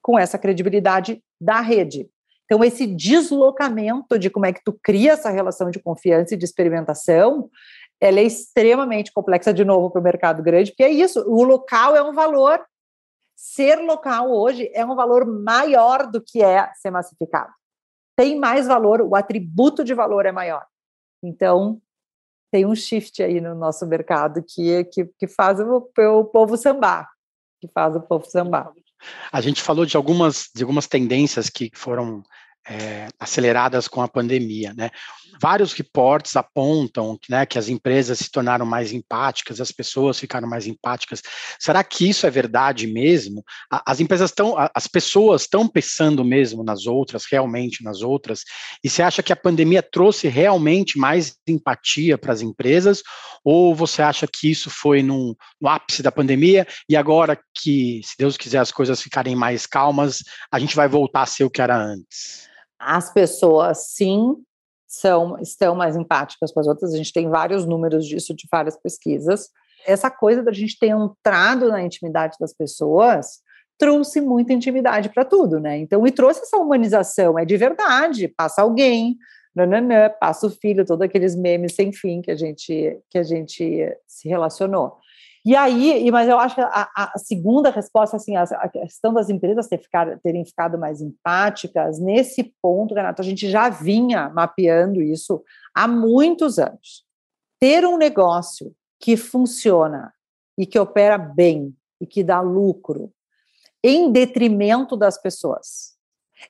com 0.00 0.18
essa 0.18 0.38
credibilidade 0.38 1.22
da 1.40 1.60
rede. 1.60 2.08
Então, 2.50 2.64
esse 2.64 2.84
deslocamento 2.84 4.18
de 4.18 4.28
como 4.28 4.44
é 4.44 4.52
que 4.52 4.60
tu 4.64 4.76
cria 4.82 5.12
essa 5.12 5.30
relação 5.30 5.70
de 5.70 5.78
confiança 5.78 6.34
e 6.34 6.36
de 6.36 6.44
experimentação 6.44 7.48
ela 8.00 8.18
é 8.18 8.24
extremamente 8.24 9.12
complexa 9.12 9.52
de 9.52 9.64
novo 9.64 9.88
para 9.90 10.00
o 10.00 10.02
mercado 10.02 10.42
grande, 10.42 10.70
porque 10.70 10.82
é 10.82 10.90
isso, 10.90 11.20
o 11.28 11.44
local 11.44 11.94
é 11.94 12.02
um 12.02 12.12
valor, 12.14 12.64
ser 13.36 13.76
local 13.76 14.32
hoje 14.32 14.68
é 14.74 14.84
um 14.84 14.96
valor 14.96 15.26
maior 15.26 16.10
do 16.10 16.20
que 16.20 16.42
é 16.42 16.72
ser 16.74 16.90
massificado. 16.90 17.52
Tem 18.16 18.36
mais 18.36 18.66
valor, 18.66 19.02
o 19.02 19.14
atributo 19.14 19.84
de 19.84 19.94
valor 19.94 20.26
é 20.26 20.32
maior. 20.32 20.66
Então, 21.22 21.80
tem 22.50 22.66
um 22.66 22.74
shift 22.74 23.22
aí 23.22 23.40
no 23.40 23.54
nosso 23.54 23.86
mercado 23.86 24.42
que, 24.42 24.84
que, 24.84 25.04
que 25.04 25.28
faz 25.28 25.60
o, 25.60 25.88
o 25.96 26.24
povo 26.24 26.56
sambar, 26.56 27.08
que 27.60 27.68
faz 27.68 27.94
o 27.94 28.00
povo 28.00 28.24
sambar. 28.24 28.72
A 29.30 29.40
gente 29.40 29.62
falou 29.62 29.86
de 29.86 29.96
algumas, 29.96 30.50
de 30.54 30.62
algumas 30.62 30.86
tendências 30.86 31.48
que 31.48 31.70
foram 31.74 32.22
é, 32.68 33.08
aceleradas 33.18 33.88
com 33.88 34.02
a 34.02 34.08
pandemia, 34.08 34.72
né? 34.76 34.90
Vários 35.40 35.72
reportes 35.72 36.36
apontam 36.36 37.18
né, 37.28 37.46
que 37.46 37.58
as 37.58 37.68
empresas 37.68 38.18
se 38.18 38.30
tornaram 38.30 38.66
mais 38.66 38.92
empáticas, 38.92 39.60
as 39.60 39.72
pessoas 39.72 40.18
ficaram 40.18 40.46
mais 40.46 40.66
empáticas. 40.66 41.22
Será 41.58 41.82
que 41.82 42.08
isso 42.08 42.26
é 42.26 42.30
verdade 42.30 42.86
mesmo? 42.86 43.42
As 43.70 44.00
empresas 44.00 44.30
estão, 44.30 44.54
as 44.74 44.86
pessoas 44.86 45.42
estão 45.42 45.66
pensando 45.66 46.22
mesmo 46.22 46.62
nas 46.62 46.86
outras, 46.86 47.24
realmente 47.30 47.82
nas 47.82 48.02
outras? 48.02 48.42
E 48.84 48.90
você 48.90 49.02
acha 49.02 49.22
que 49.22 49.32
a 49.32 49.36
pandemia 49.36 49.82
trouxe 49.82 50.28
realmente 50.28 50.98
mais 50.98 51.36
empatia 51.48 52.18
para 52.18 52.34
as 52.34 52.42
empresas? 52.42 53.02
Ou 53.42 53.74
você 53.74 54.02
acha 54.02 54.26
que 54.26 54.50
isso 54.50 54.68
foi 54.68 55.02
no 55.02 55.34
ápice 55.64 56.02
da 56.02 56.12
pandemia 56.12 56.66
e 56.86 56.96
agora 56.96 57.40
que, 57.54 58.02
se 58.04 58.14
Deus 58.18 58.36
quiser, 58.36 58.58
as 58.58 58.70
coisas 58.70 59.00
ficarem 59.00 59.34
mais 59.34 59.66
calmas, 59.66 60.22
a 60.52 60.58
gente 60.58 60.76
vai 60.76 60.86
voltar 60.88 61.22
a 61.22 61.26
ser 61.26 61.44
o 61.44 61.50
que 61.50 61.62
era 61.62 61.76
antes? 61.76 62.50
As 62.80 63.12
pessoas, 63.12 63.92
sim, 63.92 64.36
são, 64.88 65.38
estão 65.38 65.74
mais 65.74 65.94
empáticas 65.96 66.50
com 66.50 66.58
as 66.58 66.66
outras. 66.66 66.92
A 66.92 66.96
gente 66.96 67.12
tem 67.12 67.28
vários 67.28 67.64
números 67.64 68.06
disso 68.06 68.34
de 68.34 68.48
várias 68.50 68.76
pesquisas. 68.76 69.48
Essa 69.86 70.10
coisa 70.10 70.42
da 70.42 70.52
gente 70.52 70.78
ter 70.78 70.88
entrado 70.88 71.68
na 71.68 71.82
intimidade 71.82 72.36
das 72.40 72.52
pessoas 72.52 73.40
trouxe 73.78 74.20
muita 74.20 74.52
intimidade 74.52 75.08
para 75.08 75.24
tudo, 75.24 75.58
né? 75.58 75.78
Então, 75.78 76.06
e 76.06 76.10
trouxe 76.10 76.42
essa 76.42 76.58
humanização, 76.58 77.38
é 77.38 77.46
de 77.46 77.56
verdade, 77.56 78.28
passa 78.28 78.60
alguém, 78.60 79.16
nananã, 79.54 80.10
passa 80.20 80.46
o 80.46 80.50
filho, 80.50 80.84
todos 80.84 81.02
aqueles 81.02 81.34
memes 81.34 81.74
sem 81.74 81.92
fim 81.92 82.20
que 82.20 82.30
a 82.30 82.36
gente 82.36 82.98
que 83.08 83.18
a 83.18 83.22
gente 83.22 83.96
se 84.06 84.28
relacionou. 84.28 84.98
E 85.44 85.56
aí, 85.56 86.10
mas 86.10 86.28
eu 86.28 86.38
acho 86.38 86.54
que 86.54 86.60
a, 86.60 86.90
a 86.94 87.18
segunda 87.18 87.70
resposta, 87.70 88.16
assim, 88.16 88.36
a, 88.36 88.42
a, 88.42 88.68
questão 88.68 89.12
das 89.12 89.30
empresas 89.30 89.66
ter 89.68 89.78
ficar, 89.78 90.18
terem 90.20 90.44
ficado 90.44 90.78
mais 90.78 91.00
empáticas, 91.00 91.98
nesse 91.98 92.54
ponto, 92.60 92.94
Renato, 92.94 93.22
a 93.22 93.24
gente 93.24 93.48
já 93.48 93.70
vinha 93.70 94.28
mapeando 94.28 95.00
isso 95.00 95.42
há 95.74 95.88
muitos 95.88 96.58
anos. 96.58 97.06
Ter 97.58 97.86
um 97.86 97.96
negócio 97.96 98.74
que 98.98 99.16
funciona 99.16 100.12
e 100.58 100.66
que 100.66 100.78
opera 100.78 101.16
bem 101.16 101.74
e 101.98 102.06
que 102.06 102.22
dá 102.22 102.42
lucro, 102.42 103.10
em 103.82 104.12
detrimento 104.12 104.94
das 104.94 105.16
pessoas, 105.16 105.96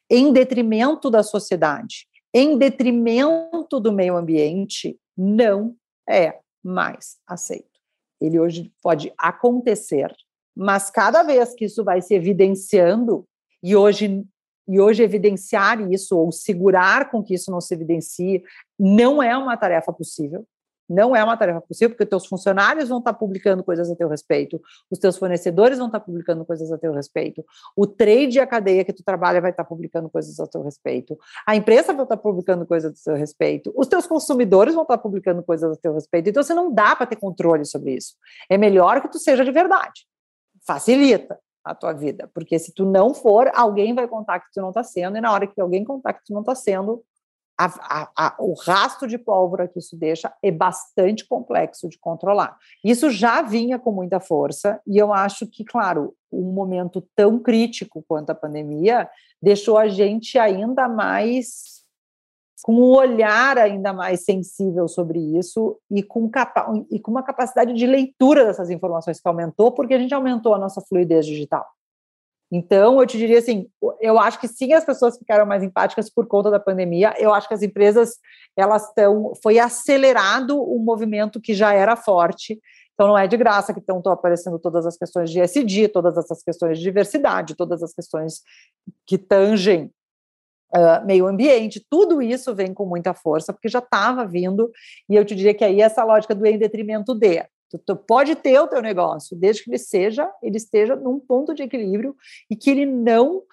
em 0.08 0.32
detrimento 0.32 1.08
da 1.08 1.22
sociedade, 1.22 2.08
em 2.34 2.58
detrimento 2.58 3.78
do 3.78 3.92
meio 3.92 4.16
ambiente, 4.16 4.98
não 5.16 5.76
é 6.08 6.40
mais 6.62 7.18
aceito 7.24 7.69
ele 8.20 8.38
hoje 8.38 8.72
pode 8.82 9.12
acontecer, 9.16 10.14
mas 10.56 10.90
cada 10.90 11.22
vez 11.22 11.54
que 11.54 11.64
isso 11.64 11.82
vai 11.82 12.02
se 12.02 12.14
evidenciando, 12.14 13.24
e 13.62 13.76
hoje, 13.76 14.24
e 14.68 14.80
hoje 14.80 15.02
evidenciar 15.02 15.80
isso, 15.90 16.16
ou 16.16 16.32
segurar 16.32 17.10
com 17.10 17.22
que 17.22 17.34
isso 17.34 17.50
não 17.50 17.60
se 17.60 17.74
evidencie, 17.74 18.42
não 18.78 19.22
é 19.22 19.36
uma 19.36 19.56
tarefa 19.56 19.92
possível, 19.92 20.46
Não 20.90 21.14
é 21.14 21.22
uma 21.22 21.36
tarefa 21.36 21.60
possível, 21.60 21.90
porque 21.90 22.04
teus 22.04 22.26
funcionários 22.26 22.88
vão 22.88 22.98
estar 22.98 23.14
publicando 23.14 23.62
coisas 23.62 23.88
a 23.88 23.94
teu 23.94 24.08
respeito, 24.08 24.60
os 24.90 24.98
teus 24.98 25.16
fornecedores 25.16 25.78
vão 25.78 25.86
estar 25.86 26.00
publicando 26.00 26.44
coisas 26.44 26.72
a 26.72 26.76
teu 26.76 26.92
respeito, 26.92 27.44
o 27.76 27.86
trade 27.86 28.38
e 28.38 28.40
a 28.40 28.46
cadeia 28.46 28.84
que 28.84 28.92
tu 28.92 29.04
trabalha 29.04 29.40
vai 29.40 29.52
estar 29.52 29.64
publicando 29.64 30.10
coisas 30.10 30.40
a 30.40 30.46
teu 30.48 30.62
respeito, 30.62 31.16
a 31.46 31.54
empresa 31.54 31.92
vai 31.92 32.02
estar 32.02 32.16
publicando 32.16 32.66
coisas 32.66 33.00
a 33.00 33.04
teu 33.04 33.14
respeito, 33.14 33.72
os 33.76 33.86
teus 33.86 34.06
consumidores 34.06 34.74
vão 34.74 34.82
estar 34.82 34.98
publicando 34.98 35.42
coisas 35.42 35.72
a 35.72 35.80
teu 35.80 35.94
respeito. 35.94 36.28
Então, 36.28 36.42
você 36.42 36.54
não 36.54 36.72
dá 36.72 36.96
para 36.96 37.06
ter 37.06 37.16
controle 37.16 37.64
sobre 37.64 37.94
isso. 37.94 38.16
É 38.48 38.58
melhor 38.58 39.00
que 39.00 39.08
tu 39.08 39.18
seja 39.18 39.44
de 39.44 39.52
verdade. 39.52 40.06
Facilita 40.66 41.38
a 41.64 41.74
tua 41.74 41.92
vida, 41.92 42.28
porque 42.34 42.58
se 42.58 42.72
tu 42.72 42.84
não 42.84 43.14
for, 43.14 43.50
alguém 43.54 43.94
vai 43.94 44.08
contar 44.08 44.40
que 44.40 44.46
tu 44.52 44.60
não 44.60 44.70
está 44.70 44.82
sendo, 44.82 45.16
e 45.16 45.20
na 45.20 45.32
hora 45.32 45.46
que 45.46 45.60
alguém 45.60 45.84
contar 45.84 46.14
que 46.14 46.24
tu 46.24 46.32
não 46.32 46.40
está 46.40 46.54
sendo, 46.54 47.04
a, 47.66 48.08
a, 48.16 48.36
o 48.38 48.54
rastro 48.54 49.06
de 49.06 49.18
pólvora 49.18 49.68
que 49.68 49.78
isso 49.78 49.96
deixa 49.96 50.32
é 50.42 50.50
bastante 50.50 51.26
complexo 51.26 51.88
de 51.88 51.98
controlar. 51.98 52.56
Isso 52.82 53.10
já 53.10 53.42
vinha 53.42 53.78
com 53.78 53.92
muita 53.92 54.18
força, 54.18 54.80
e 54.86 54.96
eu 54.96 55.12
acho 55.12 55.46
que, 55.46 55.64
claro, 55.64 56.14
um 56.32 56.52
momento 56.52 57.06
tão 57.14 57.38
crítico 57.38 58.04
quanto 58.08 58.30
a 58.30 58.34
pandemia 58.34 59.08
deixou 59.42 59.76
a 59.76 59.88
gente 59.88 60.38
ainda 60.38 60.88
mais 60.88 61.80
com 62.62 62.74
um 62.74 62.90
olhar 62.94 63.56
ainda 63.56 63.90
mais 63.92 64.24
sensível 64.24 64.86
sobre 64.86 65.18
isso 65.18 65.78
e 65.90 66.02
com, 66.02 66.30
e 66.90 67.00
com 67.00 67.10
uma 67.10 67.22
capacidade 67.22 67.72
de 67.72 67.86
leitura 67.86 68.44
dessas 68.44 68.68
informações 68.68 69.18
que 69.18 69.26
aumentou, 69.26 69.72
porque 69.72 69.94
a 69.94 69.98
gente 69.98 70.14
aumentou 70.14 70.54
a 70.54 70.58
nossa 70.58 70.80
fluidez 70.82 71.24
digital. 71.24 71.66
Então, 72.52 73.00
eu 73.00 73.06
te 73.06 73.16
diria 73.16 73.38
assim, 73.38 73.68
eu 74.00 74.18
acho 74.18 74.40
que 74.40 74.48
sim, 74.48 74.72
as 74.72 74.84
pessoas 74.84 75.16
ficaram 75.16 75.46
mais 75.46 75.62
empáticas 75.62 76.10
por 76.10 76.26
conta 76.26 76.50
da 76.50 76.58
pandemia. 76.58 77.14
Eu 77.16 77.32
acho 77.32 77.46
que 77.46 77.54
as 77.54 77.62
empresas, 77.62 78.18
elas 78.56 78.88
estão, 78.88 79.32
foi 79.40 79.58
acelerado 79.58 80.60
um 80.60 80.82
movimento 80.82 81.40
que 81.40 81.54
já 81.54 81.72
era 81.72 81.94
forte. 81.94 82.60
Então, 82.94 83.06
não 83.06 83.16
é 83.16 83.28
de 83.28 83.36
graça 83.36 83.72
que 83.72 83.78
estão 83.78 84.02
aparecendo 84.06 84.58
todas 84.58 84.84
as 84.84 84.96
questões 84.96 85.30
de 85.30 85.40
SD, 85.40 85.88
todas 85.88 86.18
essas 86.18 86.42
questões 86.42 86.78
de 86.78 86.84
diversidade, 86.84 87.54
todas 87.54 87.82
as 87.82 87.94
questões 87.94 88.42
que 89.06 89.16
tangem 89.16 89.90
uh, 90.74 91.06
meio 91.06 91.26
ambiente. 91.26 91.84
Tudo 91.88 92.20
isso 92.20 92.54
vem 92.54 92.74
com 92.74 92.84
muita 92.84 93.14
força, 93.14 93.52
porque 93.52 93.68
já 93.68 93.78
estava 93.78 94.26
vindo. 94.26 94.70
E 95.08 95.14
eu 95.14 95.24
te 95.24 95.34
diria 95.34 95.54
que 95.54 95.64
aí 95.64 95.80
essa 95.80 96.04
lógica 96.04 96.34
do 96.34 96.44
em 96.44 96.58
detrimento 96.58 97.14
de. 97.14 97.44
Tu, 97.70 97.78
tu, 97.78 97.96
pode 97.96 98.34
ter 98.34 98.58
o 98.60 98.66
teu 98.66 98.82
negócio, 98.82 99.36
desde 99.36 99.62
que 99.62 99.70
ele 99.70 99.78
seja, 99.78 100.30
ele 100.42 100.56
esteja 100.56 100.96
num 100.96 101.20
ponto 101.20 101.54
de 101.54 101.62
equilíbrio 101.62 102.16
e 102.50 102.56
que 102.56 102.70
ele 102.70 102.84
não 102.84 103.44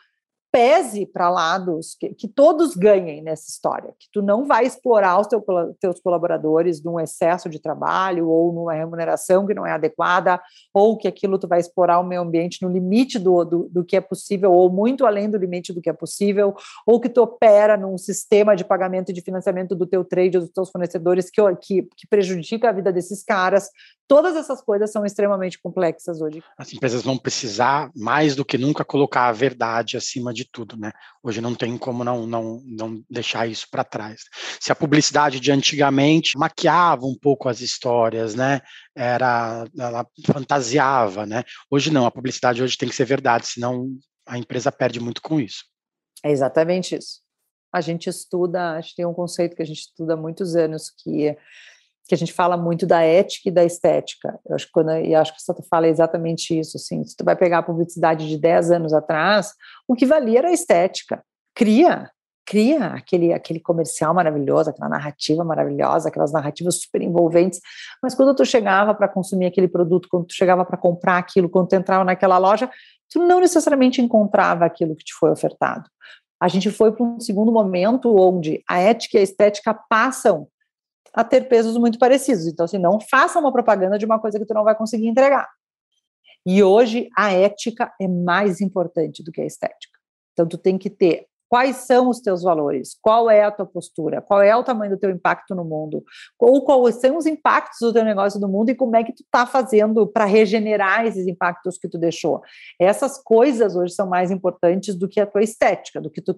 pese 0.52 1.06
para 1.06 1.30
lados, 1.30 1.96
que, 2.00 2.16
que, 2.16 2.28
todos 2.28 2.76
ganhem 2.76 3.22
nessa 3.22 3.50
história, 3.50 3.94
que 4.00 4.08
tu 4.12 4.22
não 4.22 4.46
vai 4.46 4.66
explorar 4.66 5.20
os 5.20 5.28
teu, 5.28 5.44
teus 5.80 6.00
colaboradores 6.00 6.82
num 6.82 7.00
excesso 7.00 7.50
de 7.50 7.60
trabalho 7.60 8.28
ou 8.28 8.54
numa 8.54 8.74
remuneração 8.74 9.46
que 9.46 9.54
não 9.54 9.66
é 9.68 9.72
adequada, 9.74 10.42
ou 10.74 10.98
que 10.98 11.08
aquilo 11.08 11.38
tu 11.38 11.48
vai 11.48 11.60
explorar 11.60 12.00
o 12.00 12.04
meio 12.04 12.22
ambiente 12.22 12.64
no 12.64 12.72
limite 12.72 13.20
do, 13.20 13.44
do, 13.44 13.70
do 13.70 13.86
que 13.86 13.98
é 13.98 14.02
possível, 14.02 14.52
ou 14.52 14.68
muito 14.68 15.06
além 15.06 15.30
do 15.30 15.38
limite 15.38 15.74
do 15.74 15.82
que 15.82 15.90
é 15.90 15.94
possível, 15.94 16.56
ou 16.86 17.00
que 17.00 17.10
tu 17.10 17.22
opera 17.22 17.78
num 17.78 17.98
sistema 17.98 18.56
de 18.56 18.64
pagamento 18.64 19.10
e 19.10 19.14
de 19.14 19.22
financiamento 19.22 19.76
do 19.76 19.86
teu 19.86 20.04
trade, 20.04 20.40
dos 20.40 20.50
teus 20.50 20.72
fornecedores, 20.72 21.30
que, 21.30 21.42
que, 21.58 21.84
que 21.96 22.08
prejudica 22.10 22.70
a 22.70 22.74
vida 22.74 22.92
desses 22.92 23.24
caras, 23.24 23.70
Todas 24.08 24.38
essas 24.38 24.62
coisas 24.62 24.90
são 24.90 25.06
extremamente 25.06 25.60
complexas 25.60 26.22
hoje. 26.22 26.42
As 26.58 26.72
empresas 26.72 27.04
vão 27.04 27.18
precisar 27.18 27.92
mais 27.94 28.38
do 28.38 28.46
que 28.46 28.58
nunca 28.58 28.86
colocar 28.86 29.28
a 29.28 29.34
verdade 29.34 29.98
acima 29.98 30.34
de 30.34 30.50
tudo, 30.50 30.78
né? 30.78 30.94
Hoje 31.22 31.42
não 31.42 31.54
tem 31.54 31.78
como 31.78 32.06
não 32.06 32.26
não, 32.26 32.62
não 32.66 33.04
deixar 33.10 33.48
isso 33.48 33.68
para 33.70 33.84
trás. 33.84 34.22
Se 34.62 34.72
a 34.72 34.76
publicidade 34.76 35.42
de 35.42 35.52
antigamente 35.52 36.38
maquiava 36.38 37.06
um 37.06 37.18
pouco 37.20 37.50
as 37.50 37.60
histórias, 37.60 38.34
né? 38.34 38.62
Era 38.96 39.66
ela 39.78 40.08
fantasiava, 40.26 41.26
né? 41.26 41.44
Hoje 41.70 41.92
não, 41.92 42.06
a 42.06 42.12
publicidade 42.12 42.64
hoje 42.64 42.78
tem 42.78 42.88
que 42.88 42.96
ser 42.96 43.06
verdade, 43.06 43.46
senão 43.46 43.90
a 44.26 44.38
empresa 44.38 44.72
perde 44.72 45.02
muito 45.02 45.22
com 45.22 45.38
isso. 45.38 45.66
É 46.24 46.32
exatamente 46.32 46.96
isso. 46.96 47.22
A 47.74 47.82
gente 47.82 48.10
estuda, 48.10 48.78
acho 48.78 48.92
que 48.92 48.96
tem 48.96 49.06
um 49.06 49.14
conceito 49.14 49.56
que 49.56 49.62
a 49.62 49.66
gente 49.66 49.82
estuda 49.82 50.14
há 50.14 50.18
muitos 50.18 50.56
anos 50.56 50.90
que 50.90 51.36
que 52.08 52.16
a 52.16 52.18
gente 52.18 52.32
fala 52.32 52.56
muito 52.56 52.86
da 52.86 53.02
ética 53.02 53.50
e 53.50 53.52
da 53.52 53.64
estética. 53.64 54.40
Eu 54.48 54.56
acho 54.56 54.66
que 54.68 54.72
quando 54.72 54.92
e 54.92 55.14
acho 55.14 55.36
que 55.36 55.42
você 55.42 55.54
fala 55.70 55.88
exatamente 55.88 56.58
isso, 56.58 56.78
assim, 56.78 57.04
se 57.04 57.16
tu 57.16 57.24
vai 57.24 57.36
pegar 57.36 57.60
a 57.60 57.64
publicidade 57.64 58.28
de 58.28 58.38
10 58.38 58.72
anos 58.72 58.94
atrás, 58.94 59.54
o 59.88 59.94
que 59.94 60.06
valia 60.06 60.40
era 60.40 60.50
a 60.50 60.54
estética. 60.54 61.22
Cria, 61.54 62.10
cria 62.46 62.86
aquele 62.88 63.34
aquele 63.34 63.60
comercial 63.60 64.14
maravilhoso, 64.14 64.70
aquela 64.70 64.88
narrativa 64.88 65.44
maravilhosa, 65.44 66.08
aquelas 66.08 66.32
narrativas 66.32 66.80
super 66.80 67.02
envolventes, 67.02 67.60
mas 68.02 68.16
quando 68.16 68.34
tu 68.34 68.46
chegava 68.46 68.96
para 68.96 69.10
consumir 69.10 69.48
aquele 69.48 69.68
produto, 69.68 70.08
quando 70.10 70.28
tu 70.28 70.34
chegava 70.34 70.64
para 70.64 70.78
comprar 70.78 71.18
aquilo, 71.18 71.50
quando 71.50 71.68
tu 71.68 71.76
entrava 71.76 72.06
naquela 72.06 72.38
loja, 72.38 72.70
tu 73.12 73.20
não 73.20 73.42
necessariamente 73.42 74.02
encontrava 74.02 74.66
aquilo 74.66 74.96
que 74.96 75.04
te 75.04 75.14
foi 75.14 75.30
ofertado. 75.30 75.90
A 76.40 76.48
gente 76.48 76.70
foi 76.72 76.92
para 76.92 77.04
um 77.04 77.20
segundo 77.20 77.52
momento 77.52 78.16
onde 78.16 78.64
a 78.70 78.80
ética 78.80 79.18
e 79.18 79.20
a 79.20 79.24
estética 79.24 79.74
passam 79.90 80.48
a 81.18 81.24
ter 81.24 81.50
pesos 81.50 81.76
muito 81.80 81.98
parecidos. 81.98 82.46
Então, 82.46 82.66
assim, 82.66 82.78
não 82.78 83.00
faça 83.00 83.40
uma 83.40 83.52
propaganda 83.52 83.98
de 83.98 84.06
uma 84.06 84.20
coisa 84.20 84.38
que 84.38 84.46
tu 84.46 84.54
não 84.54 84.64
vai 84.64 84.76
conseguir 84.76 85.08
entregar. 85.08 85.50
E 86.46 86.62
hoje 86.62 87.10
a 87.18 87.34
ética 87.34 87.92
é 88.00 88.08
mais 88.08 88.62
importante 88.62 89.24
do 89.24 89.32
que 89.32 89.42
a 89.42 89.46
estética. 89.46 89.98
Então, 90.34 90.48
tu 90.48 90.60
tem 90.60 90.78
que 90.78 90.92
ter 90.92 91.26
Quais 91.50 91.78
são 91.78 92.10
os 92.10 92.20
teus 92.20 92.44
valores? 92.44 92.98
Qual 93.02 93.30
é 93.30 93.44
a 93.44 93.52
tua 93.52 93.66
postura? 93.66 94.22
Qual 94.22 94.42
é 94.42 94.56
o 94.56 94.64
tamanho 94.64 94.92
do 94.92 95.00
teu 95.00 95.10
impacto 95.10 95.56
no 95.56 95.64
mundo? 95.64 96.04
Ou 96.38 96.64
quais 96.64 96.96
são 96.96 97.18
os 97.18 97.26
impactos 97.26 97.80
do 97.82 97.94
teu 97.94 98.04
negócio 98.04 98.40
no 98.40 98.48
mundo 98.48 98.70
e 98.70 98.76
como 98.76 98.96
é 98.96 99.04
que 99.04 99.14
tu 99.14 99.24
está 99.24 99.46
fazendo 99.46 100.06
para 100.06 100.26
regenerar 100.26 101.06
esses 101.06 101.26
impactos 101.28 101.78
que 101.78 101.88
tu 101.88 101.98
deixou? 101.98 102.42
Essas 102.80 103.22
coisas 103.22 103.76
hoje 103.76 103.94
são 103.94 104.08
mais 104.08 104.30
importantes 104.30 104.96
do 104.96 105.08
que 105.08 105.20
a 105.20 105.26
tua 105.26 105.42
estética, 105.42 106.02
do 106.02 106.10
que 106.10 106.22
tu 106.22 106.38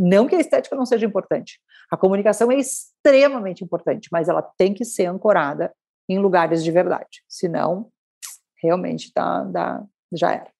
não 0.00 0.26
que 0.26 0.34
a 0.34 0.40
estética 0.40 0.76
não 0.76 0.86
seja 0.86 1.06
importante. 1.06 1.58
A 1.90 1.96
comunicação 1.96 2.50
é 2.50 2.56
extremamente 2.56 3.64
importante, 3.64 4.08
mas 4.12 4.28
ela 4.28 4.42
tem 4.42 4.74
que 4.74 4.84
ser 4.84 5.06
ancorada 5.06 5.72
em 6.08 6.18
lugares 6.18 6.62
de 6.62 6.70
verdade. 6.70 7.22
Senão, 7.28 7.90
realmente 8.62 9.12
tá, 9.12 9.44
dá, 9.44 9.82
já 10.12 10.32
era. 10.32 10.55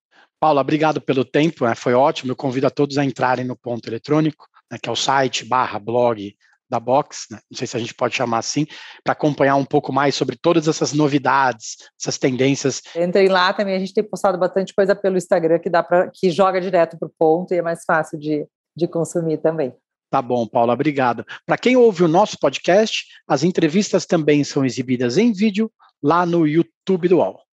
Paula, 0.46 0.60
obrigado 0.60 1.00
pelo 1.00 1.24
tempo, 1.24 1.66
né? 1.66 1.74
foi 1.74 1.92
ótimo. 1.92 2.30
Eu 2.30 2.36
convido 2.36 2.68
a 2.68 2.70
todos 2.70 2.98
a 2.98 3.04
entrarem 3.04 3.44
no 3.44 3.56
ponto 3.56 3.88
eletrônico, 3.88 4.46
né, 4.70 4.78
que 4.80 4.88
é 4.88 4.92
o 4.92 4.94
site 4.94 5.44
barra 5.44 5.76
blog 5.76 6.36
da 6.70 6.78
Box, 6.78 7.26
né? 7.32 7.40
não 7.50 7.58
sei 7.58 7.66
se 7.66 7.76
a 7.76 7.80
gente 7.80 7.92
pode 7.92 8.14
chamar 8.14 8.38
assim, 8.38 8.64
para 9.02 9.12
acompanhar 9.12 9.56
um 9.56 9.64
pouco 9.64 9.92
mais 9.92 10.14
sobre 10.14 10.36
todas 10.36 10.68
essas 10.68 10.92
novidades, 10.92 11.78
essas 12.00 12.16
tendências. 12.16 12.80
Entrem 12.94 13.26
lá 13.26 13.52
também, 13.52 13.74
a 13.74 13.78
gente 13.80 13.92
tem 13.92 14.04
postado 14.04 14.38
bastante 14.38 14.72
coisa 14.72 14.94
pelo 14.94 15.16
Instagram 15.16 15.58
que 15.58 15.68
dá 15.68 15.82
para 15.82 16.12
que 16.14 16.30
joga 16.30 16.60
direto 16.60 16.96
para 16.96 17.08
o 17.08 17.12
ponto 17.18 17.52
e 17.52 17.58
é 17.58 17.62
mais 17.62 17.82
fácil 17.84 18.16
de, 18.16 18.46
de 18.76 18.86
consumir 18.86 19.38
também. 19.38 19.74
Tá 20.08 20.22
bom, 20.22 20.46
Paula, 20.46 20.74
obrigado. 20.74 21.26
Para 21.44 21.58
quem 21.58 21.76
ouve 21.76 22.04
o 22.04 22.08
nosso 22.08 22.38
podcast, 22.38 23.04
as 23.26 23.42
entrevistas 23.42 24.06
também 24.06 24.44
são 24.44 24.64
exibidas 24.64 25.18
em 25.18 25.32
vídeo 25.32 25.68
lá 26.00 26.24
no 26.24 26.46
YouTube 26.46 27.08
do 27.08 27.16
UOL. 27.16 27.45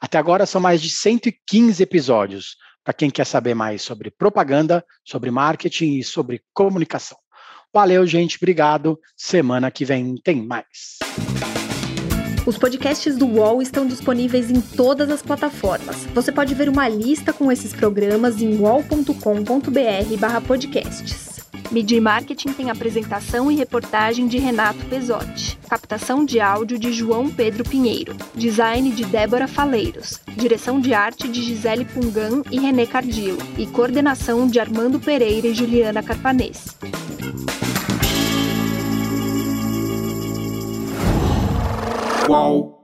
Até 0.00 0.18
agora 0.18 0.46
são 0.46 0.60
mais 0.60 0.80
de 0.80 0.90
115 0.90 1.82
episódios 1.82 2.56
para 2.84 2.94
quem 2.94 3.10
quer 3.10 3.24
saber 3.24 3.54
mais 3.54 3.82
sobre 3.82 4.10
propaganda, 4.10 4.84
sobre 5.04 5.30
marketing 5.30 5.98
e 5.98 6.04
sobre 6.04 6.42
comunicação. 6.52 7.18
Valeu, 7.72 8.06
gente, 8.06 8.36
obrigado. 8.36 9.00
Semana 9.16 9.70
que 9.70 9.84
vem 9.84 10.14
tem 10.16 10.46
mais. 10.46 10.98
Os 12.46 12.58
podcasts 12.58 13.16
do 13.16 13.26
UOL 13.26 13.62
estão 13.62 13.86
disponíveis 13.86 14.50
em 14.50 14.60
todas 14.60 15.08
as 15.10 15.22
plataformas. 15.22 16.04
Você 16.14 16.30
pode 16.30 16.54
ver 16.54 16.68
uma 16.68 16.86
lista 16.86 17.32
com 17.32 17.50
esses 17.50 17.72
programas 17.72 18.42
em 18.42 18.58
wall.com.br/podcasts. 18.58 21.33
Media 21.70 22.00
Marketing 22.00 22.52
tem 22.52 22.70
apresentação 22.70 23.50
e 23.50 23.56
reportagem 23.56 24.26
de 24.26 24.38
Renato 24.38 24.84
Pesotti, 24.86 25.58
captação 25.68 26.24
de 26.24 26.40
áudio 26.40 26.78
de 26.78 26.92
João 26.92 27.28
Pedro 27.28 27.64
Pinheiro, 27.64 28.14
design 28.34 28.90
de 28.90 29.04
Débora 29.04 29.48
Faleiros, 29.48 30.20
direção 30.36 30.80
de 30.80 30.94
arte 30.94 31.26
de 31.28 31.42
Gisele 31.42 31.84
Pungan 31.84 32.42
e 32.50 32.58
René 32.58 32.86
Cardillo 32.86 33.38
e 33.58 33.66
coordenação 33.66 34.46
de 34.46 34.60
Armando 34.60 35.00
Pereira 35.00 35.48
e 35.48 35.54
Juliana 35.54 36.02
Carpanês. 36.02 36.76
Qual? 42.26 42.83